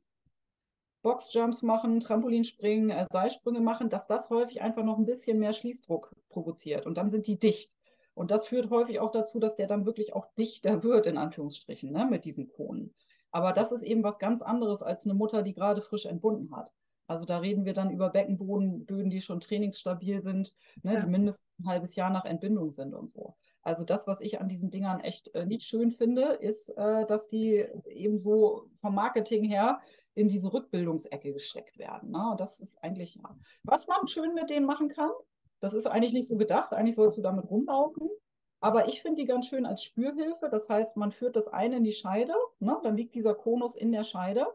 [1.01, 6.15] Boxjumps machen, Trampolinspringen, äh, Seilsprünge machen, dass das häufig einfach noch ein bisschen mehr Schließdruck
[6.29, 6.85] provoziert.
[6.85, 7.73] Und dann sind die dicht.
[8.13, 11.91] Und das führt häufig auch dazu, dass der dann wirklich auch dichter wird, in Anführungsstrichen,
[11.91, 12.95] ne, mit diesen Konen.
[13.31, 16.73] Aber das ist eben was ganz anderes als eine Mutter, die gerade frisch entbunden hat.
[17.05, 21.01] Also da reden wir dann über Beckenbodenböden, die schon trainingsstabil sind, ne, ja.
[21.01, 23.35] die mindestens ein halbes Jahr nach Entbindung sind und so.
[23.67, 27.27] Also das, was ich an diesen Dingern echt äh, nicht schön finde, ist, äh, dass
[27.27, 29.81] die eben so vom Marketing her
[30.13, 32.11] in diese Rückbildungsecke gesteckt werden.
[32.11, 32.33] Ne?
[32.37, 33.37] Das ist eigentlich, ja.
[33.63, 35.11] was man schön mit denen machen kann,
[35.59, 36.71] das ist eigentlich nicht so gedacht.
[36.71, 38.09] Eigentlich sollst du damit rumlaufen.
[38.61, 40.47] Aber ich finde die ganz schön als Spürhilfe.
[40.49, 42.79] Das heißt, man führt das eine in die Scheide, ne?
[42.83, 44.47] dann liegt dieser Konus in der Scheide.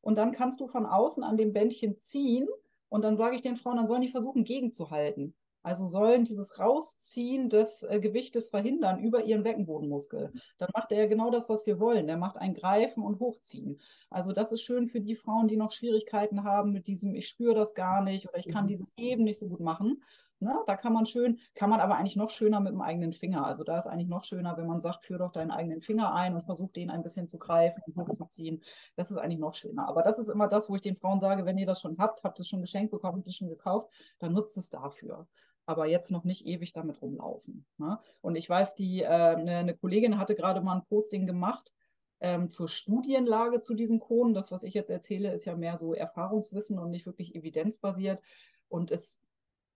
[0.00, 2.48] Und dann kannst du von außen an dem Bändchen ziehen.
[2.88, 5.36] Und dann sage ich den Frauen, dann sollen die versuchen, gegenzuhalten.
[5.66, 10.32] Also sollen dieses Rausziehen des äh, Gewichtes verhindern über ihren Beckenbodenmuskel.
[10.58, 12.06] Dann macht er ja genau das, was wir wollen.
[12.06, 13.80] Der macht ein Greifen und Hochziehen.
[14.08, 17.56] Also das ist schön für die Frauen, die noch Schwierigkeiten haben mit diesem, ich spüre
[17.56, 18.68] das gar nicht oder ich kann mhm.
[18.68, 20.04] dieses Heben nicht so gut machen.
[20.38, 20.54] Ne?
[20.68, 23.44] Da kann man schön, kann man aber eigentlich noch schöner mit dem eigenen Finger.
[23.44, 26.36] Also da ist eigentlich noch schöner, wenn man sagt, führ doch deinen eigenen Finger ein
[26.36, 28.62] und versuch den ein bisschen zu greifen und hochzuziehen.
[28.94, 29.88] Das ist eigentlich noch schöner.
[29.88, 32.22] Aber das ist immer das, wo ich den Frauen sage, wenn ihr das schon habt,
[32.22, 33.90] habt es schon geschenkt bekommen, habt es schon gekauft,
[34.20, 35.26] dann nutzt es dafür
[35.66, 37.66] aber jetzt noch nicht ewig damit rumlaufen.
[37.76, 37.98] Ne?
[38.20, 41.72] Und ich weiß, die äh, eine, eine Kollegin hatte gerade mal ein Posting gemacht
[42.20, 44.32] ähm, zur Studienlage zu diesen Konen.
[44.32, 48.22] Das, was ich jetzt erzähle, ist ja mehr so Erfahrungswissen und nicht wirklich evidenzbasiert.
[48.68, 49.20] Und es,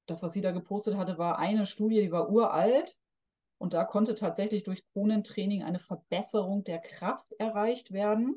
[0.06, 2.96] das, was sie da gepostet hatte, war eine Studie, die war uralt.
[3.58, 8.36] Und da konnte tatsächlich durch Kronentraining eine Verbesserung der Kraft erreicht werden.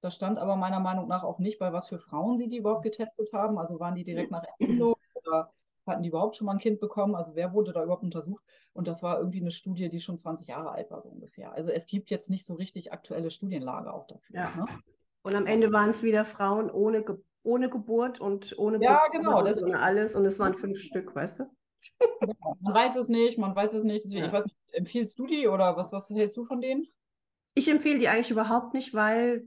[0.00, 2.82] Das stand aber meiner Meinung nach auch nicht bei was für Frauen sie die überhaupt
[2.82, 3.58] getestet haben.
[3.58, 5.52] Also waren die direkt nach Entbindung oder
[5.86, 7.14] hatten die überhaupt schon mal ein Kind bekommen?
[7.14, 8.44] Also wer wurde da überhaupt untersucht?
[8.72, 11.52] Und das war irgendwie eine Studie, die schon 20 Jahre alt war, so ungefähr.
[11.52, 14.36] Also es gibt jetzt nicht so richtig aktuelle Studienlage auch dafür.
[14.36, 14.54] Ja.
[14.56, 14.66] Ne?
[15.22, 19.42] Und am Ende waren es wieder Frauen ohne, Ge ohne Geburt und ohne Ja, genau.
[19.42, 20.14] Das ohne alles.
[20.14, 21.44] Und es waren fünf Stück, weißt du?
[22.20, 22.56] Genau.
[22.60, 24.04] Man weiß es nicht, man weiß es nicht.
[24.04, 24.26] Deswegen, ja.
[24.26, 26.86] Ich weiß nicht, empfiehlst du die oder was, was hältst du von denen?
[27.54, 29.46] Ich empfehle die eigentlich überhaupt nicht, weil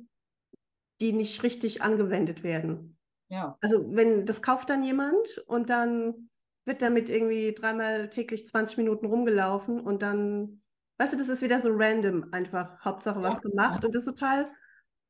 [1.01, 2.94] die nicht richtig angewendet werden.
[3.29, 3.57] Ja.
[3.61, 6.29] Also wenn das kauft dann jemand und dann
[6.65, 10.61] wird damit irgendwie dreimal täglich 20 Minuten rumgelaufen und dann,
[10.97, 13.49] weißt du, das ist wieder so random einfach, Hauptsache was ja.
[13.49, 14.49] gemacht und das ist total,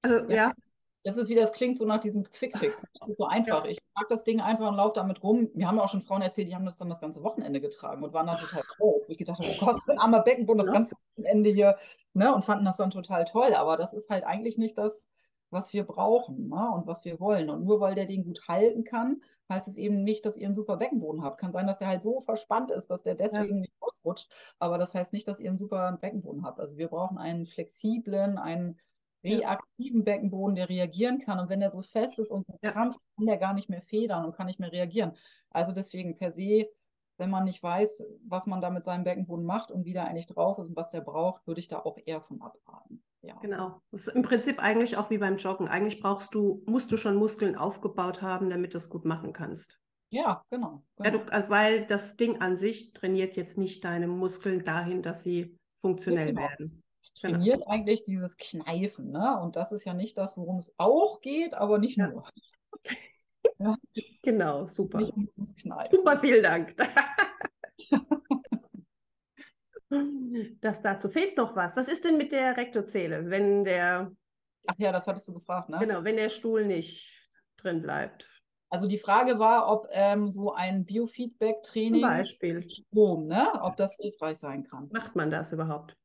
[0.01, 0.35] also ja.
[0.35, 0.53] ja.
[1.05, 2.83] Das ist wie das klingt so nach diesem Quickfix.
[3.17, 3.63] so einfach.
[3.63, 3.69] Ja.
[3.69, 5.51] Ich trage das Ding einfach und laufe damit rum.
[5.53, 8.11] Mir haben auch schon Frauen erzählt, die haben das dann das ganze Wochenende getragen und
[8.11, 9.07] waren dann total stolz.
[9.07, 11.77] Ich gedacht habe, oh Gott, ein armer Beckenboden, das ganze Wochenende hier,
[12.13, 12.33] ne?
[12.33, 13.53] Und fanden das dann total toll.
[13.53, 15.03] Aber das ist halt eigentlich nicht das,
[15.55, 16.69] was wir brauchen ne?
[16.71, 17.49] und was wir wollen.
[17.49, 20.55] Und nur weil der den gut halten kann, heißt es eben nicht, dass ihr einen
[20.55, 21.39] super Beckenboden habt.
[21.39, 23.61] Kann sein, dass der halt so verspannt ist, dass der deswegen ja.
[23.61, 24.29] nicht ausrutscht.
[24.59, 26.59] Aber das heißt nicht, dass ihr einen super Beckenboden habt.
[26.59, 28.79] Also wir brauchen einen flexiblen, einen
[29.23, 31.39] reaktiven Beckenboden, der reagieren kann.
[31.39, 32.71] Und wenn der so fest ist und ja.
[32.71, 35.13] krampft, kann der gar nicht mehr federn und kann nicht mehr reagieren.
[35.49, 36.67] Also deswegen per se,
[37.17, 40.27] wenn man nicht weiß, was man da mit seinem Beckenboden macht und wie der eigentlich
[40.27, 43.01] drauf ist und was der braucht, würde ich da auch eher von abraten.
[43.25, 43.35] Ja.
[43.41, 43.81] Genau.
[43.91, 45.67] Das ist im Prinzip eigentlich auch wie beim Joggen.
[45.67, 49.79] Eigentlich brauchst du, musst du schon Muskeln aufgebaut haben, damit du es gut machen kannst.
[50.11, 50.83] Ja, genau.
[50.95, 51.09] genau.
[51.09, 51.49] Ja, du, genau.
[51.49, 56.41] weil das Ding an sich trainiert jetzt nicht deine Muskeln dahin, dass sie funktionell genau.
[56.41, 56.83] werden.
[57.21, 57.37] Genau.
[57.37, 59.11] trainiert eigentlich dieses Kneifen.
[59.11, 59.39] Ne?
[59.41, 62.07] Und das ist ja nicht das, worum es auch geht, aber nicht ja.
[62.09, 62.29] nur.
[63.59, 63.75] ja.
[64.21, 65.07] Genau, super.
[65.87, 66.75] Super, vielen Dank.
[70.61, 71.77] das dazu fehlt noch was.
[71.77, 74.11] Was ist denn mit der Rektozele, wenn der.
[74.67, 75.77] Ach ja, das hattest du gefragt, ne?
[75.79, 78.29] Genau, wenn der Stuhl nicht drin bleibt.
[78.69, 83.47] Also die Frage war, ob ähm, so ein Biofeedback-Training Beispiel Strom, ne?
[83.61, 84.89] ob das hilfreich sein kann.
[84.91, 85.95] Macht man das überhaupt?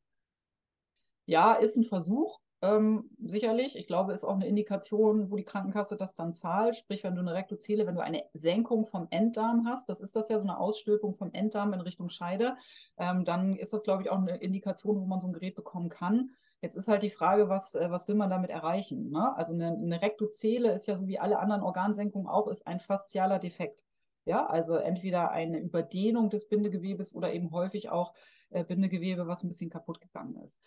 [1.27, 3.77] Ja, ist ein Versuch, ähm, sicherlich.
[3.77, 6.77] Ich glaube, ist auch eine Indikation, wo die Krankenkasse das dann zahlt.
[6.77, 10.29] Sprich, wenn du eine Rektozele, wenn du eine Senkung vom Enddarm hast, das ist das
[10.29, 12.57] ja so eine Ausstülpung vom Enddarm in Richtung Scheide,
[12.99, 15.89] ähm, dann ist das, glaube ich, auch eine Indikation, wo man so ein Gerät bekommen
[15.89, 16.31] kann.
[16.63, 19.11] Jetzt ist halt die Frage, was, äh, was will man damit erreichen?
[19.11, 19.35] Ne?
[19.37, 23.39] Also eine, eine Rektozele ist ja so wie alle anderen Organsenkungen auch, ist ein faszialer
[23.39, 23.85] Defekt.
[24.27, 28.13] Ja, also entweder eine Überdehnung des Bindegewebes oder eben häufig auch
[28.51, 30.61] äh, Bindegewebe, was ein bisschen kaputt gegangen ist.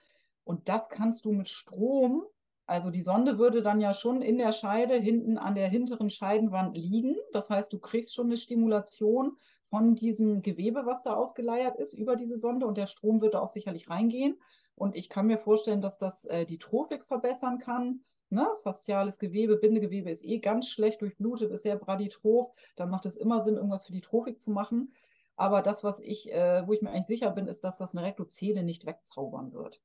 [0.44, 2.24] Und das kannst du mit Strom,
[2.66, 6.78] also die Sonde würde dann ja schon in der Scheide hinten an der hinteren Scheidenwand
[6.78, 7.16] liegen.
[7.34, 12.16] Das heißt, du kriegst schon eine Stimulation von diesem Gewebe, was da ausgeleiert ist, über
[12.16, 14.39] diese Sonde und der Strom wird da auch sicherlich reingehen.
[14.76, 18.02] Und ich kann mir vorstellen, dass das äh, die Trophik verbessern kann.
[18.30, 18.48] Ne?
[18.62, 22.52] Fasziales Gewebe, Bindegewebe ist eh ganz schlecht durchblutet, ist sehr braditroph.
[22.76, 24.94] Dann macht es immer Sinn, irgendwas für die Trophik zu machen.
[25.36, 28.06] Aber das, was ich, äh, wo ich mir eigentlich sicher bin, ist, dass das eine
[28.06, 29.82] Rektozele nicht wegzaubern wird.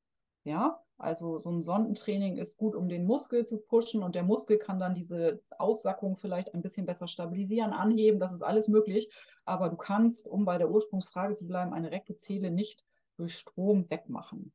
[0.48, 4.56] Ja, also so ein Sondentraining ist gut, um den Muskel zu pushen und der Muskel
[4.56, 9.12] kann dann diese Aussackung vielleicht ein bisschen besser stabilisieren, anheben, das ist alles möglich.
[9.44, 12.82] Aber du kannst, um bei der Ursprungsfrage zu bleiben, eine Rektozele nicht
[13.18, 14.52] durch Strom wegmachen.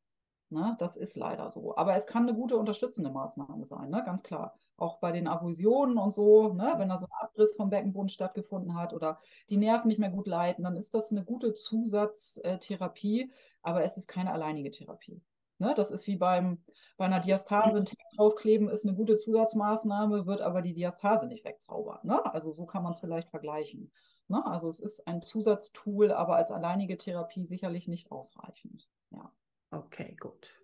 [0.49, 0.75] Ne?
[0.79, 1.77] Das ist leider so.
[1.77, 4.01] Aber es kann eine gute unterstützende Maßnahme sein, ne?
[4.03, 4.55] ganz klar.
[4.77, 6.73] Auch bei den Avulsionen und so, ne?
[6.77, 9.19] wenn da so ein Abriss vom Beckenboden stattgefunden hat oder
[9.51, 13.31] die Nerven nicht mehr gut leiten, dann ist das eine gute Zusatztherapie,
[13.61, 15.21] aber es ist keine alleinige Therapie.
[15.59, 16.63] Ne, das ist wie beim,
[16.97, 21.45] bei einer Diastase ein Tape draufkleben, ist eine gute Zusatzmaßnahme, wird aber die Diastase nicht
[21.45, 21.99] wegzaubern.
[22.03, 22.25] Ne?
[22.33, 23.91] Also so kann man es vielleicht vergleichen.
[24.27, 24.43] Ne?
[24.45, 28.89] Also es ist ein Zusatztool, aber als alleinige Therapie sicherlich nicht ausreichend.
[29.11, 29.31] Ja.
[29.71, 30.59] Okay, gut.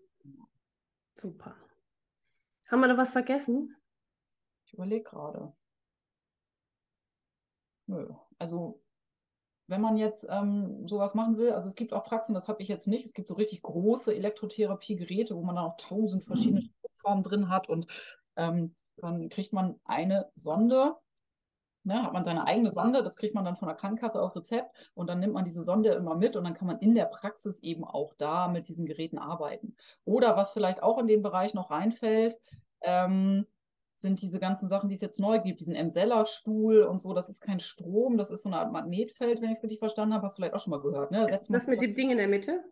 [1.16, 1.56] Super.
[2.70, 3.76] Haben wir noch was vergessen?
[4.66, 5.54] Ich überlege gerade.
[7.88, 8.14] Nö.
[8.38, 8.82] Also
[9.70, 12.68] wenn man jetzt ähm, sowas machen will, also es gibt auch Praxen, das habe ich
[12.68, 16.70] jetzt nicht, es gibt so richtig große Elektrotherapie-Geräte, wo man dann auch tausend verschiedene mhm.
[16.94, 17.88] Formen drin hat und
[18.36, 20.96] ähm, dann kriegt man eine Sonde,
[21.84, 24.76] ne, hat man seine eigene Sonde, das kriegt man dann von der Krankenkasse auf Rezept
[24.96, 27.60] und dann nimmt man diese Sonde immer mit und dann kann man in der Praxis
[27.60, 29.76] eben auch da mit diesen Geräten arbeiten.
[30.04, 32.38] Oder was vielleicht auch in den Bereich noch reinfällt,
[32.82, 33.46] ähm,
[34.02, 37.42] sind diese ganzen Sachen, die es jetzt neu gibt, diesen Emsella-Stuhl und so, das ist
[37.42, 40.34] kein Strom, das ist so eine Art Magnetfeld, wenn ich es richtig verstanden habe, hast
[40.34, 41.12] du vielleicht auch schon mal gehört.
[41.12, 41.26] Ne?
[41.30, 42.64] Das, das mit dem Ding in der Mitte?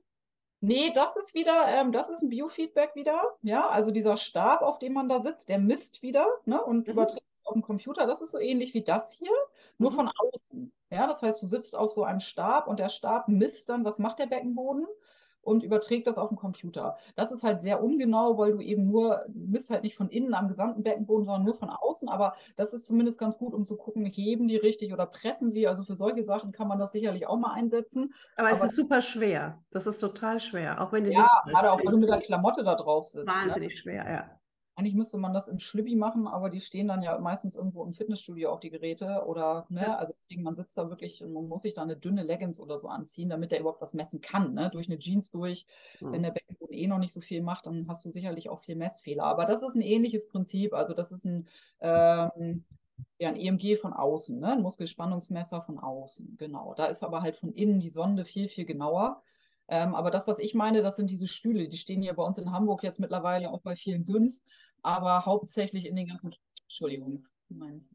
[0.60, 3.22] Nee, das ist wieder, ähm, das ist ein Biofeedback wieder.
[3.44, 6.94] Ja, also dieser Stab, auf dem man da sitzt, der misst wieder ne, und mhm.
[6.94, 8.08] überträgt es auf den Computer.
[8.08, 9.32] Das ist so ähnlich wie das hier,
[9.78, 9.96] nur mhm.
[9.96, 10.74] von außen.
[10.90, 14.00] Ja, das heißt, du sitzt auf so einem Stab und der Stab misst dann, was
[14.00, 14.88] macht der Beckenboden
[15.48, 16.98] und überträgt das auf den Computer.
[17.16, 20.50] Das ist halt sehr ungenau, weil du eben nur, misst halt nicht von innen am
[20.50, 22.10] gesamten Beckenboden, sondern nur von außen.
[22.10, 25.68] Aber das ist zumindest ganz gut, um zu gucken, heben die richtig oder pressen sie.
[25.68, 28.14] Also für solche Sachen kann man das sicherlich auch mal einsetzen.
[28.36, 29.60] Aber, Aber es ist super schwer.
[29.72, 30.82] Das ist total schwer.
[30.82, 33.26] Auch wenn du ja, gerade auch wenn du mit der Klamotte da drauf sitzt.
[33.26, 33.34] Ne?
[33.34, 33.78] Wahnsinnig ne?
[33.78, 34.37] schwer, ja.
[34.78, 37.94] Eigentlich müsste man das im Schlübbi machen, aber die stehen dann ja meistens irgendwo im
[37.94, 41.64] Fitnessstudio auch die Geräte oder, ne, also deswegen, man sitzt da wirklich und man muss
[41.64, 44.70] sich da eine dünne Leggings oder so anziehen, damit der überhaupt was messen kann, ne,
[44.70, 45.66] durch eine Jeans durch.
[46.00, 46.12] Mhm.
[46.12, 48.76] Wenn der Beckenboden eh noch nicht so viel macht, dann hast du sicherlich auch viel
[48.76, 49.24] Messfehler.
[49.24, 51.48] Aber das ist ein ähnliches Prinzip, also das ist ein,
[51.82, 52.64] ähm,
[53.18, 56.76] ja, ein EMG von außen, ne, ein Muskelspannungsmesser von außen, genau.
[56.76, 59.24] Da ist aber halt von innen die Sonde viel, viel genauer.
[59.70, 62.38] Ähm, aber das, was ich meine, das sind diese Stühle, die stehen hier bei uns
[62.38, 64.46] in Hamburg jetzt mittlerweile auch bei vielen Günst,
[64.82, 67.88] aber hauptsächlich in den ganzen Entschuldigung, mein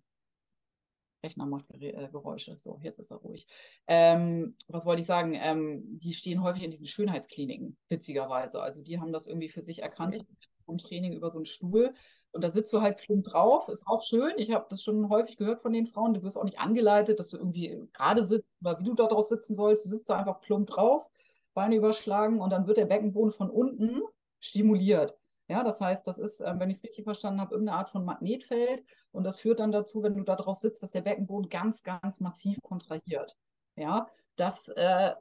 [1.24, 2.56] Rechner macht äh, Geräusche.
[2.58, 3.46] So, jetzt ist er ruhig.
[3.86, 5.34] Ähm, was wollte ich sagen?
[5.34, 8.60] Ähm, die stehen häufig in diesen Schönheitskliniken, witzigerweise.
[8.62, 10.26] Also die haben das irgendwie für sich erkannt, okay.
[10.64, 11.94] vom Training über so einen Stuhl.
[12.32, 14.32] Und da sitzt du halt plump drauf, ist auch schön.
[14.38, 16.14] Ich habe das schon häufig gehört von den Frauen.
[16.14, 19.26] Du wirst auch nicht angeleitet, dass du irgendwie gerade sitzt oder wie du da drauf
[19.26, 19.84] sitzen sollst.
[19.84, 21.08] Du sitzt da einfach plump drauf,
[21.52, 24.02] Beine überschlagen und dann wird der Beckenboden von unten
[24.40, 25.14] stimuliert.
[25.52, 28.06] Ja, das heißt, das ist, äh, wenn ich es richtig verstanden habe, irgendeine Art von
[28.06, 31.82] Magnetfeld und das führt dann dazu, wenn du da drauf sitzt, dass der Beckenboden ganz,
[31.82, 33.36] ganz massiv kontrahiert.
[33.76, 35.12] Ja, das äh,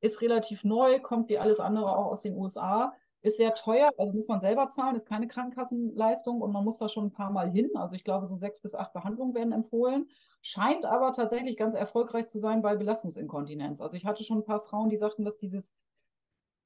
[0.00, 4.14] ist relativ neu, kommt wie alles andere auch aus den USA, ist sehr teuer, also
[4.14, 7.50] muss man selber zahlen, ist keine Krankenkassenleistung und man muss da schon ein paar Mal
[7.50, 7.70] hin.
[7.74, 10.08] Also ich glaube, so sechs bis acht Behandlungen werden empfohlen.
[10.40, 13.82] Scheint aber tatsächlich ganz erfolgreich zu sein bei Belastungsinkontinenz.
[13.82, 15.72] Also ich hatte schon ein paar Frauen, die sagten, dass dieses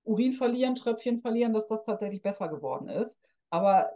[0.08, 3.18] Urin verlieren, Tröpfchen verlieren, dass das tatsächlich besser geworden ist.
[3.50, 3.90] Aber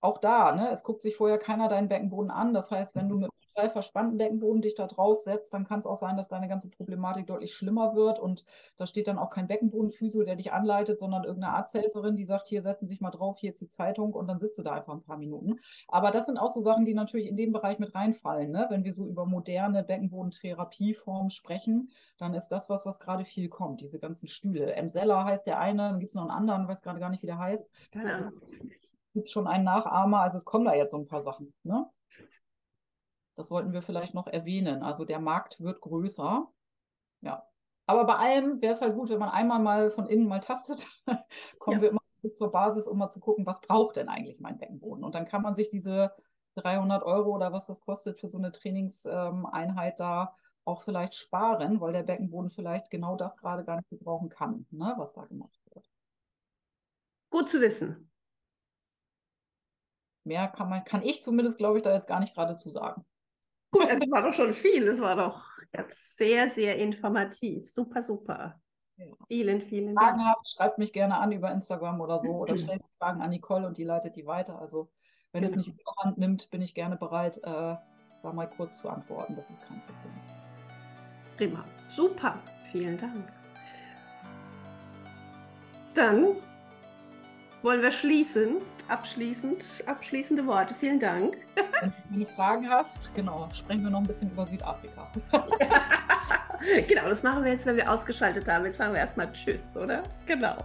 [0.00, 2.54] auch da, ne, es guckt sich vorher keiner deinen Beckenboden an.
[2.54, 5.86] Das heißt, wenn du mit total verspannten Beckenboden dich da drauf setzt, dann kann es
[5.86, 8.18] auch sein, dass deine ganze Problematik deutlich schlimmer wird.
[8.18, 8.44] Und
[8.76, 12.62] da steht dann auch kein Beckenbodenphysio, der dich anleitet, sondern irgendeine Arzthelferin, die sagt, hier
[12.62, 14.94] setzen Sie sich mal drauf, hier ist die Zeitung und dann sitzt du da einfach
[14.94, 15.56] ein paar Minuten.
[15.88, 18.50] Aber das sind auch so Sachen, die natürlich in den Bereich mit reinfallen.
[18.50, 18.66] Ne?
[18.70, 23.80] Wenn wir so über moderne Beckenbodentherapieformen sprechen, dann ist das was, was gerade viel kommt,
[23.80, 24.74] diese ganzen Stühle.
[24.74, 27.26] Emsella heißt der eine, dann gibt es noch einen anderen, weiß gerade gar nicht, wie
[27.26, 27.68] der heißt.
[27.92, 28.40] Keine also, Ahnung.
[28.42, 28.68] Also,
[29.14, 31.52] gibt schon einen Nachahmer, also es kommen da jetzt so ein paar Sachen.
[31.64, 31.86] Ne?
[33.38, 34.82] Das sollten wir vielleicht noch erwähnen.
[34.82, 36.50] Also der Markt wird größer.
[37.20, 37.46] Ja.
[37.86, 40.88] Aber bei allem wäre es halt gut, wenn man einmal mal von innen mal tastet,
[41.60, 41.82] kommen ja.
[41.82, 42.00] wir immer
[42.34, 45.04] zur Basis, um mal zu gucken, was braucht denn eigentlich mein Beckenboden?
[45.04, 46.12] Und dann kann man sich diese
[46.56, 50.34] 300 Euro oder was das kostet für so eine Trainingseinheit da
[50.64, 54.94] auch vielleicht sparen, weil der Beckenboden vielleicht genau das gerade gar nicht gebrauchen kann, ne,
[54.96, 55.88] was da gemacht wird.
[57.30, 58.10] Gut zu wissen.
[60.24, 63.04] Mehr kann man, kann ich zumindest, glaube ich, da jetzt gar nicht gerade zu sagen.
[63.70, 64.86] Gut, es war doch schon viel.
[64.88, 65.44] Es war doch
[65.88, 67.68] sehr, sehr informativ.
[67.70, 68.60] Super, super.
[68.96, 69.14] Ja.
[69.28, 70.30] Vielen, vielen Fragen Dank.
[70.30, 73.78] Habt, schreibt mich gerne an über Instagram oder so oder stellt Fragen an Nicole und
[73.78, 74.60] die leitet die weiter.
[74.60, 74.90] Also
[75.32, 75.52] wenn genau.
[75.52, 77.76] es nicht überhand nimmt, bin ich gerne bereit, äh,
[78.22, 79.36] da mal kurz zu antworten.
[79.36, 80.14] Das ist kein Problem.
[81.36, 81.64] Prima.
[81.90, 82.38] Super.
[82.72, 83.32] Vielen Dank.
[85.94, 86.36] Dann
[87.62, 88.56] wollen wir schließen.
[88.88, 90.74] Abschließend, abschließende Worte.
[90.74, 91.36] Vielen Dank.
[92.10, 95.10] Wenn du Fragen hast, genau, sprechen wir noch ein bisschen über Südafrika.
[96.88, 98.64] genau, das machen wir jetzt, wenn wir ausgeschaltet haben.
[98.64, 100.02] Jetzt sagen wir erstmal Tschüss, oder?
[100.26, 100.56] Genau.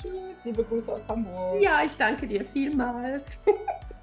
[0.00, 1.60] Tschüss, liebe Grüße aus Hamburg.
[1.60, 3.40] Ja, ich danke dir vielmals.